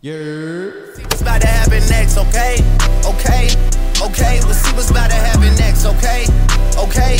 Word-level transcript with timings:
Yeah. 0.00 0.70
See 0.94 1.02
what's 1.02 1.20
about 1.22 1.40
to 1.40 1.48
happen 1.48 1.82
next, 1.88 2.16
okay? 2.18 2.56
Okay, 3.02 3.50
okay, 4.00 4.38
we'll 4.44 4.54
see 4.54 4.72
what's 4.76 4.90
about 4.90 5.10
to 5.10 5.16
happen 5.16 5.54
next, 5.56 5.84
okay? 5.86 6.22
Okay, 6.78 7.18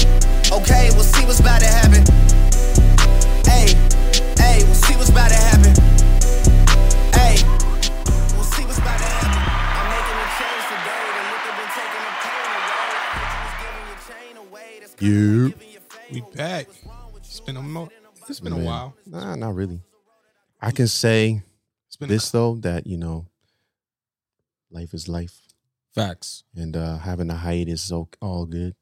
okay, 0.52 0.90
we'll 0.94 1.02
see 1.02 1.24
what's 1.26 1.40
about 1.40 1.60
to 1.60 1.66
happen. 1.66 2.06
Hey, 3.50 3.74
hey, 4.38 4.62
we'll 4.62 4.74
see 4.78 4.94
what's 4.94 5.10
about 5.10 5.28
to 5.30 5.34
happen. 5.36 5.74
Hey, 7.18 7.42
we'll 8.38 8.46
see 8.46 8.62
what's 8.62 8.78
about 8.78 8.98
to 9.02 9.08
happen. 9.10 9.42
I'm 9.74 9.88
making 9.90 10.18
a 10.22 10.28
change 10.38 10.64
today. 10.70 11.02
The 11.18 11.22
liquor 11.34 11.54
been 11.58 11.70
taking 11.74 12.02
the 12.06 12.14
pain 12.22 12.46
away. 12.62 12.86
Just 13.26 13.58
giving 13.58 13.86
your 13.90 14.00
chain 14.06 14.34
away. 14.46 14.70
That's 14.78 14.94
Yeah. 15.02 15.42
like 15.42 15.58
giving 15.58 15.72
your 15.74 15.82
fame 15.90 16.12
We 16.14 16.20
away. 16.20 16.30
back. 16.36 16.66
What's 16.68 16.86
wrong 16.86 17.10
with 17.12 17.22
It's 17.24 17.38
you? 17.40 17.44
been 17.46 17.56
a 17.56 17.62
mo- 17.62 17.88
it's 18.28 18.38
been 18.40 18.52
a 18.52 18.56
while. 18.58 18.94
Nah, 19.04 19.34
not 19.34 19.54
really. 19.56 19.80
I 20.60 20.70
can 20.70 20.86
say 20.86 21.30
It's 21.30 21.42
been 21.42 21.47
this 22.00 22.30
though 22.30 22.54
that 22.56 22.86
you 22.86 22.96
know, 22.96 23.26
life 24.70 24.94
is 24.94 25.08
life, 25.08 25.40
Facts. 25.94 26.44
and 26.54 26.76
uh 26.76 26.98
having 26.98 27.30
a 27.30 27.34
hiatus 27.34 27.84
is 27.86 27.92
all, 27.92 28.08
all 28.20 28.46
good. 28.46 28.74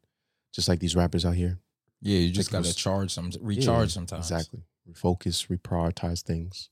Just 0.53 0.69
like 0.69 0.81
these 0.81 0.97
rappers 0.97 1.25
out 1.25 1.35
here. 1.35 1.59
Yeah, 2.01 2.19
you 2.19 2.31
just 2.33 2.51
gotta 2.51 2.65
those- 2.65 2.75
charge 2.75 3.13
some, 3.13 3.31
recharge 3.41 3.89
Yeah, 3.91 3.95
sometimes. 3.95 4.31
Exactly. 4.31 4.63
Refocus, 4.89 5.49
reprioritize 5.49 6.23
things. 6.23 6.71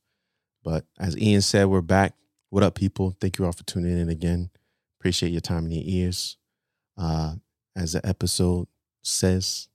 But 0.62 0.85
as 0.99 1.16
Ian 1.19 1.43
said, 1.43 1.66
we're 1.66 1.80
back. 1.80 2.15
What 2.51 2.63
up, 2.63 2.74
people? 2.77 3.16
Thank 3.21 3.38
you 3.38 3.45
all 3.45 3.52
for 3.52 3.65
tuning 3.65 3.99
in 3.99 4.09
again. 4.09 4.51
Appreciate 5.01 5.30
your 5.33 5.41
time 5.41 5.65
and 5.65 5.73
your 5.74 5.83
ears. 5.85 6.37
Uh, 6.97 7.35
as 7.77 7.93
the 7.93 8.07
episode 8.07 8.69
says, 9.02 9.69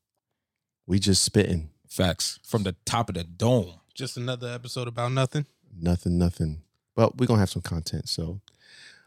we 0.88 0.98
just 0.98 1.22
spitting. 1.24 1.70
Facts 1.88 2.40
from 2.44 2.64
the 2.64 2.76
top 2.86 3.10
of 3.10 3.16
the 3.16 3.24
dome. 3.24 3.74
just 3.94 4.16
another 4.18 4.48
episode 4.50 4.88
about 4.88 5.12
nothing. 5.12 5.46
Nothing, 5.78 6.18
nothing. 6.18 6.62
But 6.96 7.18
we're 7.18 7.26
gonna 7.28 7.40
have 7.40 7.50
some 7.50 7.62
content. 7.62 8.10
So 8.10 8.42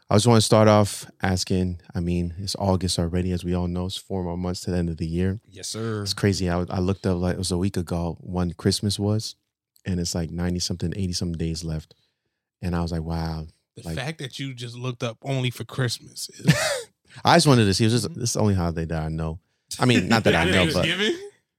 I 0.09 0.15
just 0.15 0.27
want 0.27 0.37
to 0.37 0.45
start 0.45 0.67
off 0.67 1.09
asking. 1.21 1.79
I 1.95 1.99
mean, 1.99 2.33
it's 2.37 2.55
August 2.59 2.99
already, 2.99 3.31
as 3.31 3.43
we 3.43 3.53
all 3.55 3.67
know. 3.67 3.85
It's 3.85 3.97
four 3.97 4.23
more 4.23 4.37
months 4.37 4.61
to 4.61 4.71
the 4.71 4.77
end 4.77 4.89
of 4.89 4.97
the 4.97 5.07
year. 5.07 5.39
Yes, 5.47 5.69
sir. 5.69 6.01
It's 6.03 6.13
crazy. 6.13 6.49
I, 6.49 6.65
I 6.69 6.79
looked 6.79 7.05
up 7.05 7.17
like 7.19 7.35
it 7.35 7.39
was 7.39 7.51
a 7.51 7.57
week 7.57 7.77
ago 7.77 8.17
when 8.21 8.53
Christmas 8.53 8.99
was, 8.99 9.35
and 9.85 9.99
it's 9.99 10.13
like 10.13 10.29
ninety 10.29 10.59
something, 10.59 10.93
eighty 10.95 11.13
something 11.13 11.37
days 11.37 11.63
left, 11.63 11.95
and 12.61 12.75
I 12.75 12.81
was 12.81 12.91
like, 12.91 13.03
wow. 13.03 13.47
The 13.75 13.83
Like- 13.83 13.97
fact 13.97 14.19
that 14.19 14.37
you 14.37 14.53
just 14.53 14.75
looked 14.75 15.01
up 15.01 15.17
only 15.23 15.49
for 15.49 15.63
Christmas. 15.63 16.29
Is, 16.29 16.53
I 17.25 17.35
just 17.37 17.47
wanted 17.47 17.65
to 17.65 17.73
see. 17.73 17.85
It 17.85 17.87
was 17.87 17.93
just 18.01 18.11
mm-hmm. 18.11 18.19
this 18.19 18.29
is 18.29 18.33
the 18.33 18.39
only 18.41 18.53
holiday 18.53 18.85
that 18.85 19.01
I 19.01 19.09
know. 19.09 19.39
I 19.79 19.85
mean, 19.85 20.07
not 20.07 20.23
that 20.25 20.35
I 20.35 20.45
know, 20.45 20.67
but? 20.71 20.85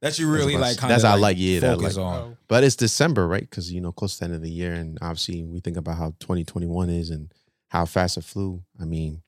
That 0.05 0.19
you 0.19 0.31
really 0.31 0.53
That's 0.57 0.61
like. 0.61 0.71
what- 0.77 0.81
Kinda 0.81 0.95
that's 0.95 1.05
I 1.05 1.13
like, 1.15 1.21
like, 1.23 1.37
yeah, 1.39 1.61
that 1.61 1.71
I 1.71 1.75
Focus 1.77 1.97
like. 1.97 2.07
on. 2.07 2.37
But 2.47 2.63
it's 2.63 2.77
December, 2.77 3.27
right? 3.27 3.41
Because 3.41 3.73
you 3.73 3.81
know, 3.81 3.91
close 3.91 4.15
to 4.15 4.19
the 4.21 4.25
end 4.27 4.35
of 4.35 4.43
the 4.43 4.51
year, 4.51 4.75
and 4.75 4.99
obviously 5.01 5.43
we 5.45 5.61
think 5.61 5.79
about 5.79 5.97
how 5.97 6.13
twenty 6.21 6.45
twenty 6.45 6.67
one 6.67 6.91
is 6.91 7.09
and 7.09 7.33
how 7.69 7.87
fast 7.87 8.19
it 8.19 8.25
flew. 8.25 8.63
I 8.79 8.85
mean, 8.85 9.23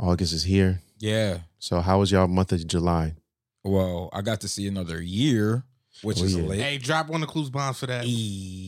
August 0.00 0.32
is 0.32 0.42
here. 0.42 0.82
Yeah. 0.98 1.38
So 1.60 1.80
how 1.80 2.00
was 2.00 2.10
y'all 2.10 2.26
month 2.26 2.50
of 2.50 2.66
July? 2.66 3.14
Well, 3.62 4.10
I 4.12 4.20
got 4.22 4.40
to 4.40 4.48
see 4.48 4.66
another 4.66 5.00
year, 5.00 5.62
which 6.02 6.20
Oh, 6.20 6.24
is 6.24 6.34
yeah. 6.36 6.42
lit. 6.42 6.58
Hey, 6.58 6.78
drop 6.78 7.06
one 7.08 7.22
of 7.22 7.28
the 7.28 7.32
clues 7.32 7.48
bombs 7.48 7.78
for 7.78 7.86
that. 7.86 8.04
E. 8.04 8.66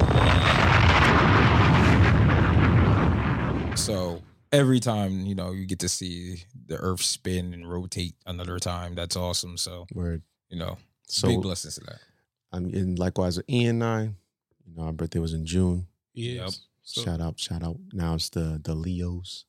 So 3.77 4.23
every 4.53 4.81
time 4.81 5.25
you 5.27 5.35
know 5.35 5.51
you 5.53 5.67
get 5.67 5.79
to 5.81 5.89
see 5.89 6.45
the 6.67 6.77
Earth 6.77 7.03
spin 7.03 7.53
and 7.55 7.69
rotate 7.69 8.15
another 8.27 8.59
time, 8.59 8.95
that's 8.95 9.17
awesome. 9.17 9.57
So 9.57 9.87
Word. 9.93 10.23
You 10.49 10.59
know, 10.59 10.79
So 11.07 11.29
big 11.29 11.43
blessings 11.43 11.75
to 11.77 11.81
that. 11.83 11.99
I 12.53 12.59
mean, 12.61 12.75
and 12.75 12.99
likewise 12.99 13.37
with 13.37 13.49
Ian 13.51 13.83
and 13.83 13.85
I, 13.85 14.03
you 14.05 14.75
know, 14.77 14.85
our 14.85 14.93
birthday 14.93 15.19
was 15.19 15.35
in 15.35 15.45
June. 15.47 15.87
Yeah. 16.15 16.45
Yep. 16.45 16.51
So, 16.83 17.03
shout 17.03 17.21
out, 17.21 17.39
shout 17.39 17.63
out. 17.63 17.77
Now 17.93 18.15
it's 18.15 18.31
the 18.31 18.59
the 18.65 18.75
Leos. 18.75 19.45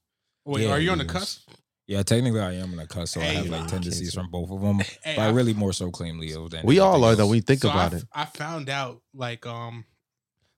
wait, 0.45 0.63
Yeah, 0.65 0.71
are 0.71 0.79
you 0.79 0.91
on 0.91 0.97
the 0.97 1.05
yes. 1.05 1.13
cusp? 1.13 1.49
Yeah, 1.87 2.03
technically 2.03 2.41
I 2.41 2.53
am 2.55 2.71
on 2.71 2.75
the 2.77 2.85
cusp, 2.85 3.13
so 3.15 3.21
I 3.21 3.25
have 3.25 3.47
like 3.49 3.67
tendencies 3.67 4.13
from 4.13 4.29
both 4.29 4.51
of 4.51 4.61
them. 4.61 4.79
Hey, 5.03 5.15
but 5.15 5.21
I 5.21 5.27
I- 5.27 5.31
really 5.31 5.53
more 5.53 5.71
so 5.73 5.89
claim 5.89 6.19
Leo 6.19 6.47
than 6.49 6.65
We 6.65 6.79
all 6.79 7.03
are 7.05 7.15
though. 7.15 7.23
else. 7.23 7.29
When 7.29 7.35
you 7.37 7.41
think 7.41 7.61
so 7.61 7.69
about 7.69 7.93
I, 7.93 7.97
it. 7.97 8.03
I 8.13 8.25
found 8.25 8.69
out 8.69 9.01
like 9.13 9.45
um 9.47 9.85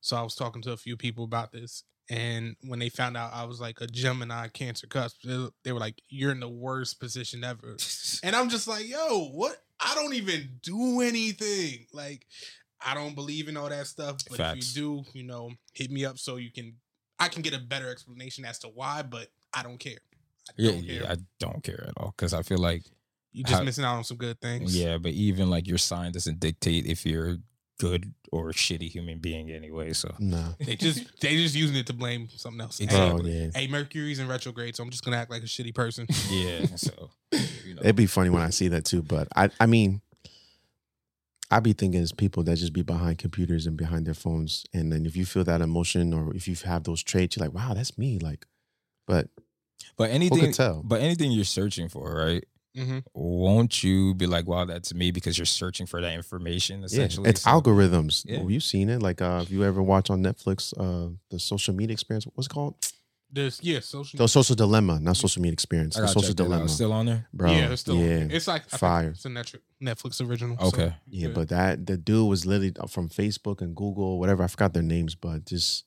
so 0.01 0.17
I 0.17 0.23
was 0.23 0.35
talking 0.35 0.63
to 0.63 0.71
a 0.71 0.77
few 0.77 0.97
people 0.97 1.23
about 1.23 1.51
this 1.51 1.83
and 2.09 2.55
when 2.67 2.79
they 2.79 2.89
found 2.89 3.15
out 3.15 3.31
I 3.33 3.43
was 3.45 3.61
like 3.61 3.79
a 3.79 3.87
Gemini 3.87 4.47
cancer 4.47 4.87
cusp 4.87 5.21
they, 5.23 5.47
they 5.63 5.71
were 5.71 5.79
like 5.79 6.01
you're 6.09 6.31
in 6.31 6.39
the 6.39 6.49
worst 6.49 6.99
position 6.99 7.43
ever 7.43 7.77
and 8.23 8.35
I'm 8.35 8.49
just 8.49 8.67
like 8.67 8.89
yo 8.89 9.27
what 9.29 9.61
I 9.83 9.95
don't 9.95 10.13
even 10.13 10.49
do 10.61 11.01
anything 11.01 11.87
like 11.93 12.25
I 12.85 12.93
don't 12.93 13.15
believe 13.15 13.47
in 13.47 13.57
all 13.57 13.69
that 13.69 13.87
stuff 13.87 14.17
but 14.29 14.37
Facts. 14.37 14.71
if 14.71 14.75
you 14.77 15.03
do 15.03 15.19
you 15.19 15.23
know 15.23 15.51
hit 15.73 15.91
me 15.91 16.05
up 16.05 16.17
so 16.17 16.37
you 16.37 16.51
can 16.51 16.73
I 17.19 17.27
can 17.27 17.41
get 17.41 17.53
a 17.53 17.59
better 17.59 17.89
explanation 17.89 18.45
as 18.45 18.59
to 18.59 18.67
why 18.67 19.01
but 19.01 19.27
I 19.53 19.63
don't 19.63 19.79
care 19.79 19.97
I 20.49 20.53
yeah, 20.57 20.71
don't 20.71 20.83
care. 20.87 21.01
yeah, 21.03 21.11
I 21.11 21.15
don't 21.39 21.63
care 21.63 21.85
at 21.87 21.93
all 21.97 22.13
because 22.17 22.33
I 22.33 22.41
feel 22.41 22.57
like 22.57 22.83
you're 23.31 23.43
just 23.47 23.59
how- 23.59 23.63
missing 23.63 23.83
out 23.85 23.95
on 23.97 24.03
some 24.03 24.17
good 24.17 24.39
things 24.41 24.75
yeah, 24.77 24.97
but 24.97 25.11
even 25.11 25.49
like 25.49 25.67
your 25.67 25.77
sign 25.77 26.11
doesn't 26.11 26.39
dictate 26.39 26.85
if 26.85 27.05
you're 27.05 27.37
good 27.81 28.13
or 28.31 28.51
shitty 28.51 28.89
human 28.89 29.17
being 29.19 29.49
anyway. 29.49 29.91
So 29.93 30.13
no. 30.19 30.55
they 30.59 30.75
just 30.75 31.19
they 31.19 31.35
just 31.35 31.55
using 31.55 31.75
it 31.75 31.87
to 31.87 31.93
blame 31.93 32.29
something 32.29 32.61
else 32.61 32.77
Hey, 32.77 32.87
Oh 32.91 33.17
Exactly. 33.17 33.31
yeah. 33.31 33.49
Hey, 33.53 33.67
Mercury's 33.67 34.19
in 34.19 34.27
retrograde, 34.27 34.75
so 34.75 34.83
I'm 34.83 34.89
just 34.91 35.03
gonna 35.03 35.17
act 35.17 35.31
like 35.31 35.41
a 35.43 35.47
shitty 35.47 35.73
person. 35.73 36.05
yeah, 36.29 36.65
so 36.75 37.09
you 37.65 37.73
know, 37.75 37.81
It'd 37.81 37.95
be 37.95 38.05
funny 38.05 38.29
when 38.29 38.43
I 38.43 38.51
see 38.51 38.67
that 38.69 38.85
too. 38.85 39.01
But 39.01 39.27
I 39.35 39.49
I 39.59 39.65
mean 39.65 40.01
I 41.49 41.59
be 41.59 41.73
thinking 41.73 42.01
it's 42.01 42.13
people 42.13 42.43
that 42.43 42.55
just 42.57 42.71
be 42.71 42.81
behind 42.83 43.17
computers 43.17 43.67
and 43.67 43.75
behind 43.75 44.05
their 44.05 44.13
phones. 44.13 44.65
And 44.73 44.91
then 44.91 45.05
if 45.05 45.17
you 45.17 45.25
feel 45.25 45.43
that 45.43 45.59
emotion 45.61 46.13
or 46.13 46.33
if 46.33 46.47
you 46.47 46.55
have 46.63 46.85
those 46.85 47.03
traits, 47.03 47.35
you're 47.35 47.45
like, 47.45 47.53
wow, 47.53 47.73
that's 47.73 47.97
me. 47.97 48.19
Like, 48.19 48.45
but 49.05 49.27
but 49.97 50.09
who 50.09 50.15
anything, 50.15 50.39
could 50.39 50.53
tell? 50.53 50.81
but 50.85 51.01
anything 51.01 51.31
you're 51.31 51.43
searching 51.43 51.89
for, 51.89 52.13
right? 52.15 52.45
Mm-hmm. 52.75 52.99
Won't 53.13 53.83
you 53.83 54.13
be 54.13 54.27
like, 54.27 54.47
wow, 54.47 54.65
that's 54.65 54.93
me 54.93 55.11
because 55.11 55.37
you're 55.37 55.45
searching 55.45 55.85
for 55.85 55.99
that 56.01 56.13
information? 56.13 56.79
Yeah, 56.79 56.85
Essentially, 56.85 57.29
it's 57.29 57.41
So- 57.41 57.49
algorithms. 57.51 58.23
Yeah. 58.25 58.43
You've 58.43 58.63
seen 58.63 58.89
it. 58.89 59.01
Like 59.01 59.21
uh 59.21 59.41
if 59.43 59.51
you 59.51 59.63
ever 59.63 59.81
watch 59.81 60.09
on 60.09 60.23
Netflix, 60.23 60.73
uh 60.77 61.11
the 61.29 61.39
social 61.39 61.73
media 61.73 61.93
experience, 61.93 62.25
what's 62.33 62.47
it 62.47 62.51
called? 62.53 62.75
This 63.33 63.63
yeah, 63.63 63.79
social. 63.79 64.17
The 64.17 64.27
social 64.27 64.55
dilemma, 64.55 64.99
not 64.99 65.15
social 65.15 65.41
media 65.41 65.53
experience. 65.53 65.95
The 65.95 66.05
social 66.07 66.21
check 66.21 66.35
that 66.37 66.43
dilemma. 66.43 66.67
Still 66.67 66.91
on 66.91 67.05
there? 67.05 67.27
Bro. 67.33 67.51
yeah, 67.51 67.71
it's 67.71 67.81
still 67.81 67.95
yeah. 67.95 68.27
it's 68.29 68.47
like 68.47 68.67
Fire. 68.67 69.11
It's 69.11 69.23
a 69.23 69.29
Netflix 69.29 69.59
Netflix 69.81 70.29
original. 70.29 70.57
so, 70.59 70.65
Okay. 70.67 70.93
Yeah, 71.07 71.29
but 71.29 71.47
that 71.49 71.85
the 71.85 71.97
dude 71.97 72.29
was 72.29 72.45
literally 72.45 72.73
from 72.89 73.07
Facebook 73.07 73.61
and 73.61 73.73
Google, 73.75 74.19
whatever. 74.19 74.43
I 74.43 74.47
forgot 74.47 74.73
their 74.73 74.83
names, 74.83 75.15
but 75.15 75.45
just 75.45 75.85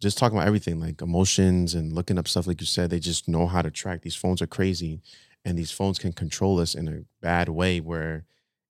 just 0.00 0.18
talking 0.18 0.36
about 0.36 0.48
everything 0.48 0.80
like 0.80 1.00
emotions 1.00 1.74
and 1.74 1.92
looking 1.92 2.18
up 2.18 2.26
stuff. 2.26 2.46
Like 2.48 2.60
you 2.60 2.66
said, 2.66 2.90
they 2.90 2.98
just 2.98 3.28
know 3.28 3.46
how 3.46 3.62
to 3.62 3.70
track. 3.70 4.02
These 4.02 4.16
phones 4.16 4.42
are 4.42 4.46
crazy, 4.48 5.00
and 5.44 5.58
these 5.58 5.70
phones 5.70 5.98
can 5.98 6.12
control 6.12 6.58
us 6.60 6.74
in 6.74 6.88
a 6.88 7.00
bad 7.20 7.48
way. 7.48 7.80
Where 7.80 8.24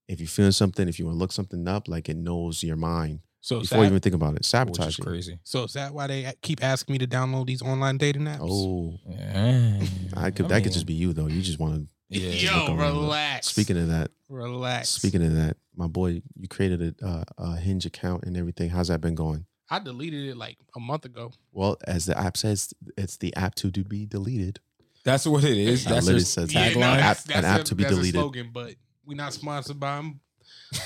if 0.08 0.20
you 0.20 0.26
feeling 0.26 0.52
something, 0.52 0.88
if 0.88 0.98
you 0.98 1.06
want 1.06 1.16
to 1.16 1.18
look 1.18 1.32
something 1.32 1.66
up, 1.68 1.88
like 1.88 2.08
it 2.08 2.16
knows 2.16 2.62
your 2.62 2.76
mind 2.76 3.20
so 3.40 3.60
is 3.60 3.68
before 3.68 3.84
you 3.84 3.90
even 3.90 4.00
think 4.00 4.14
about 4.14 4.32
it. 4.34 4.38
Which 4.40 4.46
Sabotage 4.46 4.88
is 4.88 4.98
you. 4.98 5.04
crazy. 5.04 5.38
so 5.44 5.64
is 5.64 5.72
that 5.74 5.92
why 5.94 6.06
they 6.06 6.32
keep 6.42 6.62
asking 6.64 6.92
me 6.94 6.98
to 6.98 7.06
download 7.06 7.46
these 7.46 7.62
online 7.62 7.98
dating 7.98 8.22
apps? 8.22 8.38
Oh, 8.42 8.98
Yeah. 9.08 9.82
I 10.16 10.30
could. 10.30 10.48
that 10.48 10.62
could 10.62 10.72
just 10.72 10.86
be 10.86 10.94
you 10.94 11.12
though. 11.12 11.26
You 11.26 11.42
just 11.42 11.58
want 11.58 11.74
to. 11.74 11.88
Yeah. 12.10 12.30
yo, 12.66 12.66
around. 12.76 12.96
relax. 12.96 13.48
Speaking 13.48 13.78
of 13.78 13.88
that, 13.88 14.10
relax. 14.28 14.90
speaking 14.90 15.24
of 15.24 15.34
that, 15.34 15.56
my 15.74 15.86
boy, 15.88 16.22
you 16.36 16.48
created 16.48 16.96
a, 17.02 17.06
a, 17.06 17.24
a 17.38 17.56
Hinge 17.56 17.86
account 17.86 18.24
and 18.24 18.36
everything. 18.36 18.70
How's 18.70 18.88
that 18.88 19.00
been 19.00 19.14
going? 19.14 19.46
I 19.70 19.78
deleted 19.78 20.28
it 20.28 20.36
like 20.36 20.58
a 20.76 20.80
month 20.80 21.06
ago. 21.06 21.32
Well, 21.50 21.78
as 21.86 22.04
the 22.04 22.16
app 22.16 22.36
says, 22.36 22.72
it's 22.98 23.16
the 23.16 23.34
app 23.34 23.54
to 23.56 23.70
do- 23.70 23.82
be 23.84 24.04
deleted. 24.06 24.60
That's 25.04 25.26
what 25.26 25.44
it 25.44 25.56
is. 25.56 25.86
I 25.86 25.90
That's 25.90 26.06
literally 26.06 26.20
your 26.20 26.26
said 26.26 26.52
Yeah, 26.52 26.70
tagline. 26.70 26.80
no, 26.80 26.86
App- 26.86 27.00
that's, 27.00 27.24
an 27.26 27.30
that's 27.34 27.46
app 27.46 27.60
a, 27.60 27.64
to 27.64 27.74
be 27.74 27.82
that's 27.84 27.94
deleted. 27.94 28.14
A 28.14 28.18
slogan, 28.22 28.50
but 28.52 28.74
we're 29.04 29.16
not 29.16 29.32
sponsored 29.34 29.78
by 29.78 29.96
them. 29.96 30.20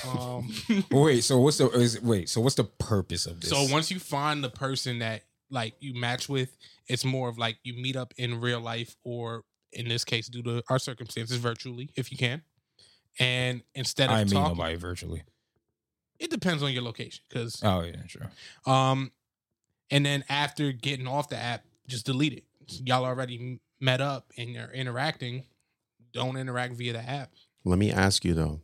Um, 0.06 0.52
wait, 0.90 1.22
so 1.24 1.38
what's 1.38 1.58
the 1.58 1.68
is, 1.70 2.00
wait? 2.02 2.28
So 2.28 2.40
what's 2.40 2.56
the 2.56 2.64
purpose 2.64 3.26
of 3.26 3.40
this? 3.40 3.50
So 3.50 3.64
once 3.72 3.90
you 3.90 3.98
find 3.98 4.42
the 4.42 4.50
person 4.50 4.98
that 5.00 5.22
like 5.50 5.74
you 5.80 5.94
match 5.94 6.28
with, 6.28 6.56
it's 6.88 7.04
more 7.04 7.28
of 7.28 7.38
like 7.38 7.58
you 7.62 7.74
meet 7.74 7.96
up 7.96 8.12
in 8.16 8.40
real 8.40 8.60
life, 8.60 8.96
or 9.04 9.44
in 9.72 9.88
this 9.88 10.04
case, 10.04 10.28
due 10.28 10.42
to 10.42 10.62
our 10.68 10.78
circumstances, 10.78 11.36
virtually, 11.36 11.90
if 11.96 12.10
you 12.12 12.18
can. 12.18 12.42
And 13.18 13.62
instead 13.74 14.10
of 14.10 14.16
I 14.16 14.24
mean 14.24 14.34
talking, 14.34 14.56
nobody 14.58 14.76
virtually. 14.76 15.22
it 16.18 16.30
depends 16.30 16.62
on 16.62 16.72
your 16.72 16.82
location, 16.82 17.22
because 17.28 17.60
Oh 17.64 17.82
yeah, 17.82 18.02
sure. 18.06 18.30
um, 18.66 19.12
and 19.90 20.04
then 20.04 20.24
after 20.28 20.72
getting 20.72 21.06
off 21.06 21.28
the 21.28 21.36
app, 21.36 21.64
just 21.86 22.04
delete 22.06 22.32
it. 22.34 22.44
Y'all 22.84 23.04
already 23.04 23.36
m- 23.38 23.60
met 23.80 24.00
up 24.00 24.32
and 24.36 24.50
you're 24.50 24.70
interacting. 24.70 25.44
Don't 26.12 26.36
interact 26.36 26.74
via 26.74 26.92
the 26.94 27.00
app. 27.00 27.30
Let 27.64 27.78
me 27.78 27.92
ask 27.92 28.24
you 28.24 28.34
though, 28.34 28.60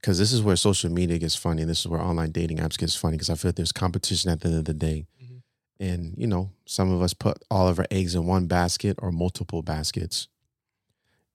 because 0.00 0.18
this 0.18 0.32
is 0.32 0.42
where 0.42 0.56
social 0.56 0.90
media 0.90 1.18
gets 1.18 1.36
funny. 1.36 1.62
And 1.62 1.70
This 1.70 1.80
is 1.80 1.88
where 1.88 2.00
online 2.00 2.32
dating 2.32 2.58
apps 2.58 2.78
gets 2.78 2.96
funny. 2.96 3.16
Because 3.16 3.30
I 3.30 3.34
feel 3.34 3.50
like 3.50 3.56
there's 3.56 3.72
competition 3.72 4.30
at 4.30 4.40
the 4.40 4.48
end 4.48 4.58
of 4.58 4.64
the 4.64 4.74
day, 4.74 5.06
Mhm. 5.22 5.42
and 5.78 6.14
you 6.16 6.26
know, 6.26 6.52
some 6.64 6.90
of 6.90 7.00
us 7.02 7.14
put 7.14 7.42
all 7.50 7.68
of 7.68 7.78
our 7.78 7.86
eggs 7.90 8.14
in 8.14 8.26
one 8.26 8.46
basket 8.46 8.96
or 9.00 9.12
multiple 9.12 9.62
baskets. 9.62 10.28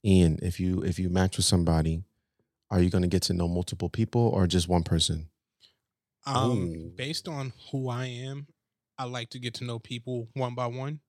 Ian, 0.03 0.39
if 0.41 0.59
you 0.59 0.83
if 0.83 0.99
you 0.99 1.09
match 1.09 1.37
with 1.37 1.45
somebody, 1.45 2.03
are 2.69 2.81
you 2.81 2.89
going 2.89 3.03
to 3.03 3.07
get 3.07 3.21
to 3.23 3.33
know 3.33 3.47
multiple 3.47 3.89
people 3.89 4.21
or 4.21 4.47
just 4.47 4.67
one 4.67 4.83
person? 4.83 5.29
Um, 6.25 6.51
Ooh. 6.51 6.89
based 6.95 7.27
on 7.27 7.53
who 7.71 7.89
I 7.89 8.05
am 8.05 8.47
I 8.97 9.05
like 9.05 9.31
to 9.31 9.39
get 9.39 9.55
to 9.55 9.63
know 9.63 9.79
people 9.79 10.27
one 10.33 10.53
by 10.53 10.67
one. 10.67 10.99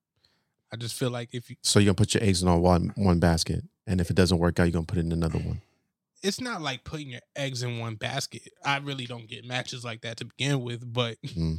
I 0.73 0.77
just 0.77 0.95
feel 0.95 1.11
like 1.11 1.35
if 1.35 1.51
you, 1.51 1.57
So 1.63 1.79
you're 1.79 1.87
gonna 1.93 1.95
put 1.97 2.15
your 2.15 2.23
eggs 2.23 2.43
in 2.43 2.49
all 2.49 2.61
one 2.61 2.93
one 2.97 3.19
basket, 3.21 3.63
and 3.87 4.01
if 4.01 4.11
it 4.11 4.17
doesn't 4.17 4.39
work 4.39 4.59
out, 4.59 4.65
you're 4.65 4.73
gonna 4.73 4.87
put 4.87 4.99
it 4.99 5.05
in 5.07 5.13
another 5.13 5.39
one. 5.39 5.61
it's 6.23 6.41
not 6.41 6.63
like 6.63 6.85
putting 6.85 7.09
your 7.11 7.21
eggs 7.37 7.63
in 7.63 7.79
one 7.79 7.97
basket. 7.97 8.43
I 8.65 8.79
really 8.79 9.07
don't 9.07 9.29
get 9.29 9.45
matches 9.45 9.85
like 9.85 10.03
that 10.03 10.17
to 10.19 10.25
begin 10.25 10.63
with, 10.63 10.91
but 10.93 11.19
Mm. 11.27 11.59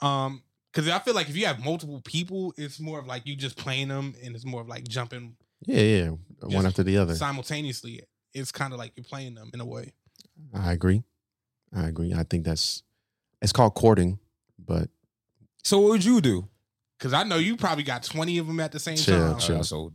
um, 0.00 0.42
because 0.72 0.88
I 0.88 0.98
feel 1.00 1.14
like 1.14 1.28
if 1.28 1.36
you 1.36 1.44
have 1.46 1.62
multiple 1.62 2.00
people, 2.02 2.54
it's 2.56 2.80
more 2.80 2.98
of 2.98 3.06
like 3.06 3.26
you 3.26 3.36
just 3.36 3.56
playing 3.56 3.88
them, 3.88 4.14
and 4.24 4.34
it's 4.34 4.44
more 4.44 4.60
of 4.62 4.68
like 4.68 4.88
jumping 4.88 5.36
Yeah, 5.66 5.80
yeah, 5.82 6.08
one 6.40 6.66
after 6.66 6.82
the 6.82 6.96
other. 6.98 7.14
simultaneously. 7.14 8.02
It's 8.34 8.50
kind 8.52 8.72
of 8.72 8.78
like 8.78 8.92
you're 8.96 9.04
playing 9.04 9.34
them 9.34 9.50
in 9.52 9.60
a 9.60 9.66
way. 9.66 9.92
I 10.54 10.72
agree. 10.72 11.02
I 11.74 11.88
agree. 11.88 12.14
I 12.14 12.22
think 12.24 12.44
that's 12.46 12.82
it's 13.42 13.52
called 13.52 13.74
courting, 13.74 14.18
but 14.58 14.88
So 15.62 15.78
what 15.80 15.90
would 15.90 16.04
you 16.04 16.20
do? 16.22 16.48
Because 17.02 17.14
I 17.14 17.24
know 17.24 17.34
you 17.34 17.56
probably 17.56 17.82
got 17.82 18.04
twenty 18.04 18.38
of 18.38 18.46
them 18.46 18.60
at 18.60 18.70
the 18.70 18.78
same 18.78 18.94
Chill, 18.96 19.36
time. 19.36 19.40
chill. 19.40 19.64
Oh, 19.76 19.90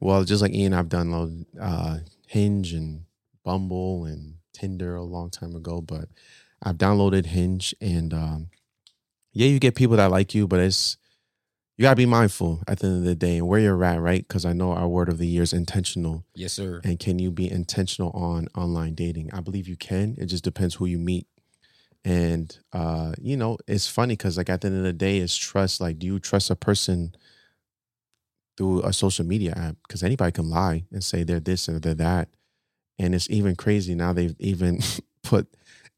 well, 0.00 0.22
just 0.22 0.42
like 0.42 0.52
Ian, 0.52 0.74
I've 0.74 0.90
done 0.90 1.46
uh, 1.58 2.00
Hinge 2.26 2.74
and 2.74 3.06
Bumble 3.42 4.04
and 4.04 4.34
Tinder 4.52 4.96
a 4.96 5.02
long 5.02 5.30
time 5.30 5.56
ago, 5.56 5.80
but 5.80 6.10
I've 6.62 6.76
downloaded 6.76 7.24
Hinge 7.24 7.74
and 7.80 8.12
um, 8.12 8.50
yeah, 9.32 9.46
you 9.46 9.58
get 9.58 9.76
people 9.76 9.96
that 9.96 10.10
like 10.10 10.34
you, 10.34 10.46
but 10.46 10.60
it's 10.60 10.98
you 11.78 11.84
gotta 11.84 11.96
be 11.96 12.04
mindful 12.04 12.62
at 12.68 12.80
the 12.80 12.86
end 12.88 12.98
of 12.98 13.04
the 13.04 13.14
day 13.14 13.38
and 13.38 13.48
where 13.48 13.60
you're 13.60 13.82
at, 13.82 13.98
right? 13.98 14.28
Because 14.28 14.44
I 14.44 14.52
know 14.52 14.72
our 14.72 14.88
word 14.88 15.08
of 15.08 15.16
the 15.16 15.26
year 15.26 15.42
is 15.42 15.54
intentional. 15.54 16.26
Yes, 16.34 16.52
sir. 16.52 16.82
And 16.84 16.98
can 16.98 17.18
you 17.18 17.30
be 17.30 17.50
intentional 17.50 18.10
on 18.10 18.48
online 18.54 18.94
dating? 18.94 19.30
I 19.32 19.40
believe 19.40 19.68
you 19.68 19.76
can. 19.76 20.16
It 20.18 20.26
just 20.26 20.44
depends 20.44 20.74
who 20.74 20.84
you 20.84 20.98
meet. 20.98 21.26
And 22.06 22.56
uh, 22.72 23.14
you 23.20 23.36
know, 23.36 23.58
it's 23.66 23.88
funny 23.88 24.14
because 24.14 24.36
like 24.36 24.48
at 24.48 24.60
the 24.60 24.68
end 24.68 24.76
of 24.78 24.84
the 24.84 24.92
day, 24.92 25.18
it's 25.18 25.36
trust. 25.36 25.80
Like, 25.80 25.98
do 25.98 26.06
you 26.06 26.20
trust 26.20 26.50
a 26.50 26.56
person 26.56 27.14
through 28.56 28.82
a 28.82 28.92
social 28.92 29.26
media 29.26 29.52
app? 29.56 29.76
Because 29.86 30.02
anybody 30.04 30.30
can 30.32 30.48
lie 30.48 30.84
and 30.92 31.02
say 31.02 31.24
they're 31.24 31.40
this 31.40 31.68
or 31.68 31.78
they're 31.80 31.94
that. 31.94 32.28
And 32.98 33.12
it's 33.14 33.28
even 33.28 33.56
crazy 33.56 33.94
now. 33.96 34.12
They've 34.12 34.36
even 34.38 34.78
put 35.24 35.48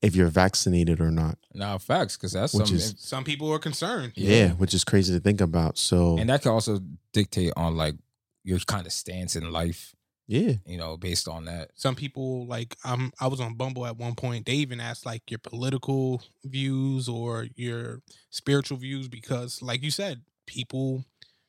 if 0.01 0.17
you're 0.17 0.29
vaccinated 0.31 0.99
or 1.01 1.11
not. 1.11 1.37
Nah, 1.55 1.77
facts, 1.79 2.17
because 2.17 2.33
that's 2.33 2.55
Which 2.55 2.69
something. 2.69 2.77
is- 2.77 2.95
Some 2.99 3.25
people 3.25 3.53
are 3.53 3.59
concerned. 3.59 4.13
Yeah, 4.17 4.31
Yeah. 4.37 4.49
which 4.53 4.73
is 4.73 4.85
crazy 4.85 5.13
to 5.13 5.21
think 5.21 5.41
about. 5.43 5.77
So 5.77 6.17
and 6.19 6.31
that 6.31 6.41
can 6.43 6.53
also 6.53 6.81
dictate 7.13 7.53
on 7.57 7.77
like 7.77 7.97
your 8.45 8.61
kind 8.61 8.87
of 8.87 8.93
stance 8.93 9.37
in 9.37 9.51
life, 9.53 9.95
yeah, 10.29 10.53
you 10.67 10.77
know, 10.77 10.97
based 10.97 11.27
on 11.27 11.47
that. 11.47 11.71
Some 11.75 11.95
people 11.97 12.47
like 12.47 12.77
um 12.85 13.13
I 13.19 13.27
was 13.27 13.41
on 13.41 13.55
Bumble 13.55 13.87
at 13.87 13.97
one 13.97 14.15
point. 14.15 14.47
They 14.47 14.53
even 14.55 14.79
asked 14.81 15.05
like 15.07 15.29
your 15.31 15.39
political 15.39 16.23
views 16.45 17.09
or 17.09 17.49
your 17.57 18.03
spiritual 18.31 18.77
views 18.79 19.09
because, 19.09 19.61
like 19.63 19.83
you 19.83 19.91
said, 19.91 20.21
people 20.47 21.05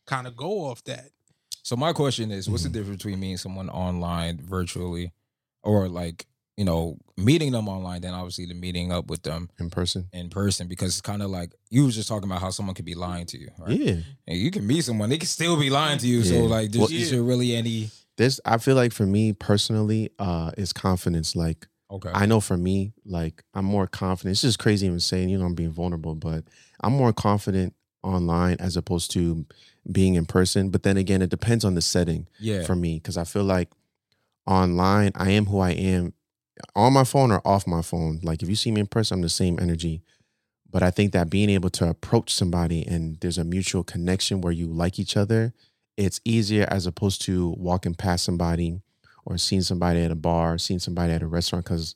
kind 0.07 0.25
of 0.27 0.35
go 0.35 0.65
off 0.65 0.83
that. 0.85 1.09
So 1.61 1.75
my 1.75 1.93
question 1.93 2.31
is, 2.31 2.49
what's 2.49 2.63
the 2.63 2.69
Mhm. 2.69 2.73
difference 2.73 2.97
between 3.03 3.19
meeting 3.19 3.37
someone 3.37 3.69
online 3.69 4.39
virtually, 4.43 5.11
or 5.61 5.87
like 5.89 6.25
you 6.57 6.65
know 6.65 6.97
meeting 7.17 7.51
them 7.51 7.67
online, 7.69 8.01
then 8.01 8.13
obviously 8.13 8.45
the 8.45 8.53
meeting 8.53 8.91
up 8.91 9.07
with 9.07 9.23
them 9.23 9.49
in 9.59 9.69
person. 9.69 10.07
in 10.13 10.29
person? 10.29 10.67
Because 10.67 10.89
it's 10.93 11.01
kind 11.01 11.21
of 11.21 11.29
like 11.29 11.53
you 11.69 11.83
was 11.85 11.95
just 11.95 12.07
talking 12.07 12.29
about 12.29 12.41
how 12.41 12.49
someone 12.49 12.75
could 12.75 12.85
be 12.85 12.95
lying 12.95 13.25
to 13.27 13.37
you, 13.37 13.49
right? 13.59 13.79
Yeah. 13.79 13.97
And 14.27 14.37
you 14.39 14.51
can 14.51 14.65
meet 14.65 14.83
someone, 14.85 15.09
they 15.09 15.17
can 15.17 15.27
still 15.27 15.57
be 15.59 15.69
lying 15.69 15.99
to 15.99 16.07
you. 16.07 16.23
So 16.23 16.33
Yeah. 16.35 16.41
like, 16.43 16.71
Well- 16.73 16.87
there's, 16.87 17.03
is 17.03 17.11
there 17.11 17.23
really 17.23 17.55
any? 17.55 17.91
This 18.19 18.41
I 18.43 18.57
feel 18.57 18.75
like 18.75 18.91
for 18.91 19.05
me 19.05 19.31
personally, 19.31 20.11
uh, 20.19 20.51
is 20.57 20.73
confidence. 20.73 21.37
Like 21.37 21.67
Okay, 21.89 22.11
I 22.13 22.25
know 22.25 22.41
for 22.41 22.57
me, 22.57 22.91
like 23.05 23.45
I'm 23.53 23.63
more 23.63 23.87
confident. 23.87 24.33
It's 24.33 24.41
just 24.41 24.59
crazy 24.59 24.87
even 24.87 24.99
saying, 24.99 25.29
you 25.29 25.37
know, 25.37 25.45
I'm 25.45 25.55
being 25.55 25.71
vulnerable, 25.71 26.15
but 26.15 26.43
I'm 26.81 26.91
more 26.91 27.13
confident 27.13 27.73
online 28.03 28.57
as 28.59 28.75
opposed 28.75 29.11
to 29.11 29.45
being 29.89 30.15
in 30.15 30.25
person. 30.25 30.69
But 30.69 30.83
then 30.83 30.97
again, 30.97 31.21
it 31.21 31.29
depends 31.29 31.63
on 31.63 31.75
the 31.75 31.81
setting 31.81 32.27
yeah, 32.41 32.65
for 32.65 32.75
me 32.75 32.95
because 32.95 33.15
I 33.15 33.23
feel 33.23 33.45
like 33.45 33.69
online, 34.45 35.13
I 35.15 35.31
am 35.31 35.45
who 35.45 35.59
I 35.59 35.71
am 35.71 36.13
on 36.75 36.91
my 36.91 37.05
phone 37.05 37.31
or 37.31 37.41
off 37.47 37.65
my 37.65 37.81
phone. 37.81 38.19
Like 38.21 38.43
if 38.43 38.49
you 38.49 38.55
see 38.55 38.71
me 38.71 38.81
in 38.81 38.87
person, 38.87 39.15
I'm 39.15 39.21
the 39.21 39.29
same 39.29 39.57
energy. 39.61 40.01
But 40.69 40.83
I 40.83 40.91
think 40.91 41.13
that 41.13 41.29
being 41.29 41.49
able 41.49 41.69
to 41.69 41.89
approach 41.89 42.33
somebody 42.33 42.85
and 42.85 43.17
there's 43.21 43.37
a 43.37 43.45
mutual 43.45 43.85
connection 43.85 44.41
where 44.41 44.51
you 44.51 44.67
like 44.67 44.99
each 44.99 45.15
other, 45.15 45.53
it's 45.99 46.21
easier 46.23 46.65
as 46.69 46.85
opposed 46.87 47.21
to 47.23 47.49
walking 47.57 47.93
past 47.93 48.23
somebody 48.23 48.81
or 49.25 49.37
seeing 49.37 49.61
somebody 49.61 50.01
at 50.01 50.11
a 50.11 50.15
bar, 50.15 50.57
seeing 50.57 50.79
somebody 50.79 51.13
at 51.13 51.21
a 51.21 51.27
restaurant. 51.27 51.65
Because 51.65 51.95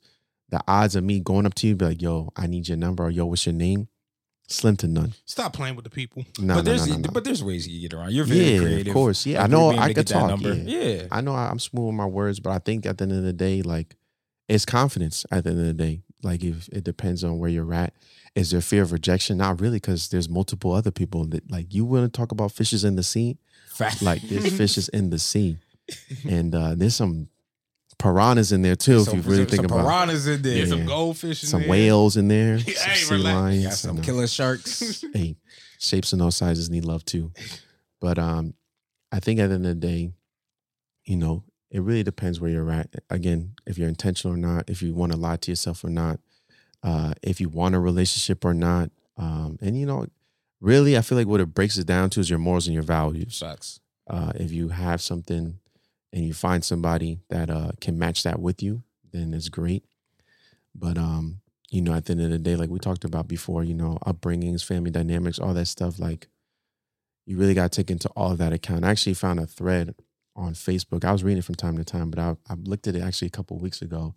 the 0.49 0.61
odds 0.67 0.95
of 0.95 1.03
me 1.03 1.19
going 1.19 1.45
up 1.45 1.53
to 1.55 1.67
you, 1.67 1.75
be 1.75 1.85
like, 1.85 2.01
"Yo, 2.01 2.31
I 2.35 2.47
need 2.47 2.67
your 2.67 2.77
number," 2.77 3.03
or 3.05 3.09
"Yo, 3.09 3.25
what's 3.25 3.45
your 3.45 3.53
name?" 3.53 3.87
Slim 4.47 4.75
to 4.77 4.87
none. 4.87 5.13
Stop 5.25 5.53
playing 5.53 5.75
with 5.75 5.85
the 5.85 5.89
people. 5.89 6.25
No, 6.37 6.55
but 6.55 6.57
no, 6.57 6.61
there's 6.61 6.87
no, 6.87 6.97
no, 6.97 7.09
but 7.13 7.23
there's 7.23 7.41
ways 7.41 7.65
you 7.65 7.79
can 7.79 7.89
get 7.89 7.97
around. 7.97 8.11
You're 8.11 8.25
very 8.25 8.39
yeah, 8.39 8.59
creative, 8.59 8.87
of 8.87 8.93
course. 8.93 9.25
Yeah, 9.25 9.39
Like, 9.39 9.49
I 9.49 9.51
know. 9.51 9.69
I 9.69 9.93
could 9.93 10.05
talk. 10.05 10.41
Yeah. 10.41 10.53
yeah. 10.53 11.07
I 11.09 11.21
know 11.21 11.33
I'm 11.33 11.59
smooth 11.59 11.87
with 11.87 11.95
my 11.95 12.05
words, 12.05 12.41
but 12.41 12.51
I 12.51 12.59
think 12.59 12.85
at 12.85 12.97
the 12.97 13.03
end 13.03 13.13
of 13.13 13.23
the 13.23 13.31
day, 13.31 13.61
like 13.61 13.95
it's 14.49 14.65
confidence. 14.65 15.25
At 15.31 15.45
the 15.45 15.51
end 15.51 15.61
of 15.61 15.65
the 15.65 15.73
day, 15.73 16.03
like 16.23 16.43
if 16.43 16.67
it 16.69 16.83
depends 16.83 17.23
on 17.23 17.39
where 17.39 17.49
you're 17.49 17.73
at. 17.73 17.93
Is 18.35 18.51
there 18.51 18.61
fear 18.61 18.81
of 18.81 18.91
rejection? 18.91 19.37
Not 19.37 19.61
really, 19.61 19.77
because 19.77 20.09
there's 20.09 20.27
multiple 20.27 20.71
other 20.73 20.91
people 20.91 21.25
that 21.25 21.49
like 21.51 21.73
you 21.73 21.85
want 21.85 22.11
to 22.11 22.17
talk 22.17 22.31
about 22.31 22.51
fishes 22.51 22.83
in 22.83 22.95
the 22.95 23.03
sea. 23.03 23.37
Like 24.01 24.21
there's 24.23 24.55
fishes 24.57 24.89
in 24.89 25.09
the 25.11 25.19
sea, 25.19 25.57
and 26.27 26.53
uh, 26.55 26.73
there's 26.75 26.95
some 26.95 27.29
piranhas 27.99 28.51
in 28.51 28.61
there 28.63 28.75
too. 28.75 29.03
Some- 29.03 29.19
if 29.19 29.25
you 29.25 29.31
really 29.31 29.43
some- 29.43 29.49
think 29.57 29.69
some 29.69 29.77
about 29.79 29.85
piranhas 29.87 30.27
in 30.27 30.41
there. 30.41 30.53
There's 30.55 30.69
some 30.69 30.85
goldfish 30.85 31.43
in 31.43 31.49
some 31.49 31.61
there. 31.61 31.69
whales 31.69 32.17
in 32.17 32.27
there, 32.27 32.57
Hey, 32.59 32.73
some 32.73 32.95
sea 32.95 33.13
relax. 33.15 33.35
lions, 33.35 33.63
Yeah, 33.63 33.69
some 33.69 33.95
and, 33.97 34.05
killer 34.05 34.27
sharks. 34.27 35.03
hey, 35.13 35.35
shapes 35.79 36.11
and 36.13 36.21
all 36.21 36.31
sizes 36.31 36.69
need 36.69 36.85
love 36.85 37.05
too. 37.05 37.31
But 38.01 38.17
um, 38.17 38.55
I 39.11 39.19
think 39.19 39.39
at 39.39 39.47
the 39.49 39.55
end 39.55 39.65
of 39.67 39.79
the 39.79 39.87
day, 39.87 40.11
you 41.05 41.17
know, 41.17 41.43
it 41.69 41.81
really 41.81 42.03
depends 42.03 42.39
where 42.39 42.49
you're 42.51 42.71
at. 42.71 42.89
Again, 43.09 43.53
if 43.65 43.77
you're 43.77 43.89
intentional 43.89 44.33
or 44.35 44.37
not, 44.39 44.69
if 44.69 44.81
you 44.81 44.93
want 44.93 45.11
to 45.11 45.17
lie 45.17 45.37
to 45.37 45.51
yourself 45.51 45.83
or 45.83 45.89
not, 45.89 46.19
uh, 46.83 47.13
if 47.21 47.39
you 47.41 47.49
want 47.49 47.75
a 47.75 47.79
relationship 47.79 48.43
or 48.45 48.53
not, 48.53 48.91
um, 49.17 49.57
and 49.61 49.79
you 49.79 49.85
know, 49.85 50.07
really, 50.59 50.97
I 50.97 51.01
feel 51.01 51.17
like 51.17 51.27
what 51.27 51.41
it 51.41 51.53
breaks 51.53 51.77
it 51.77 51.87
down 51.87 52.09
to 52.11 52.19
is 52.19 52.29
your 52.29 52.39
morals 52.39 52.67
and 52.67 52.73
your 52.73 52.83
values. 52.83 53.35
Sucks. 53.35 53.79
Uh, 54.09 54.33
if 54.35 54.51
you 54.51 54.69
have 54.69 55.01
something 55.01 55.59
and 56.11 56.25
you 56.25 56.33
find 56.33 56.63
somebody 56.63 57.19
that 57.29 57.49
uh, 57.49 57.71
can 57.79 57.97
match 57.97 58.23
that 58.23 58.39
with 58.39 58.61
you, 58.61 58.83
then 59.11 59.33
it's 59.33 59.49
great. 59.49 59.85
But 60.75 60.97
um, 60.97 61.39
you 61.69 61.81
know, 61.81 61.93
at 61.93 62.05
the 62.05 62.11
end 62.11 62.21
of 62.21 62.29
the 62.29 62.39
day, 62.39 62.55
like 62.55 62.69
we 62.69 62.79
talked 62.79 63.03
about 63.05 63.27
before, 63.27 63.63
you 63.63 63.73
know, 63.73 63.97
upbringings, 64.05 64.63
family 64.63 64.91
dynamics, 64.91 65.39
all 65.39 65.53
that 65.53 65.67
stuff, 65.67 65.99
like 65.99 66.27
you 67.25 67.37
really 67.37 67.53
got 67.53 67.71
to 67.71 67.81
take 67.81 67.89
into 67.89 68.09
all 68.09 68.31
of 68.31 68.37
that 68.39 68.53
account. 68.53 68.83
I 68.83 68.91
actually 68.91 69.13
found 69.13 69.39
a 69.39 69.47
thread 69.47 69.95
on 70.35 70.53
Facebook. 70.53 71.05
I 71.05 71.11
was 71.11 71.23
reading 71.23 71.39
it 71.39 71.45
from 71.45 71.55
time 71.55 71.77
to 71.77 71.83
time, 71.83 72.09
but 72.09 72.19
I, 72.19 72.35
I 72.49 72.55
looked 72.55 72.87
at 72.87 72.95
it 72.95 73.01
actually 73.01 73.27
a 73.27 73.31
couple 73.31 73.57
weeks 73.57 73.81
ago, 73.81 74.15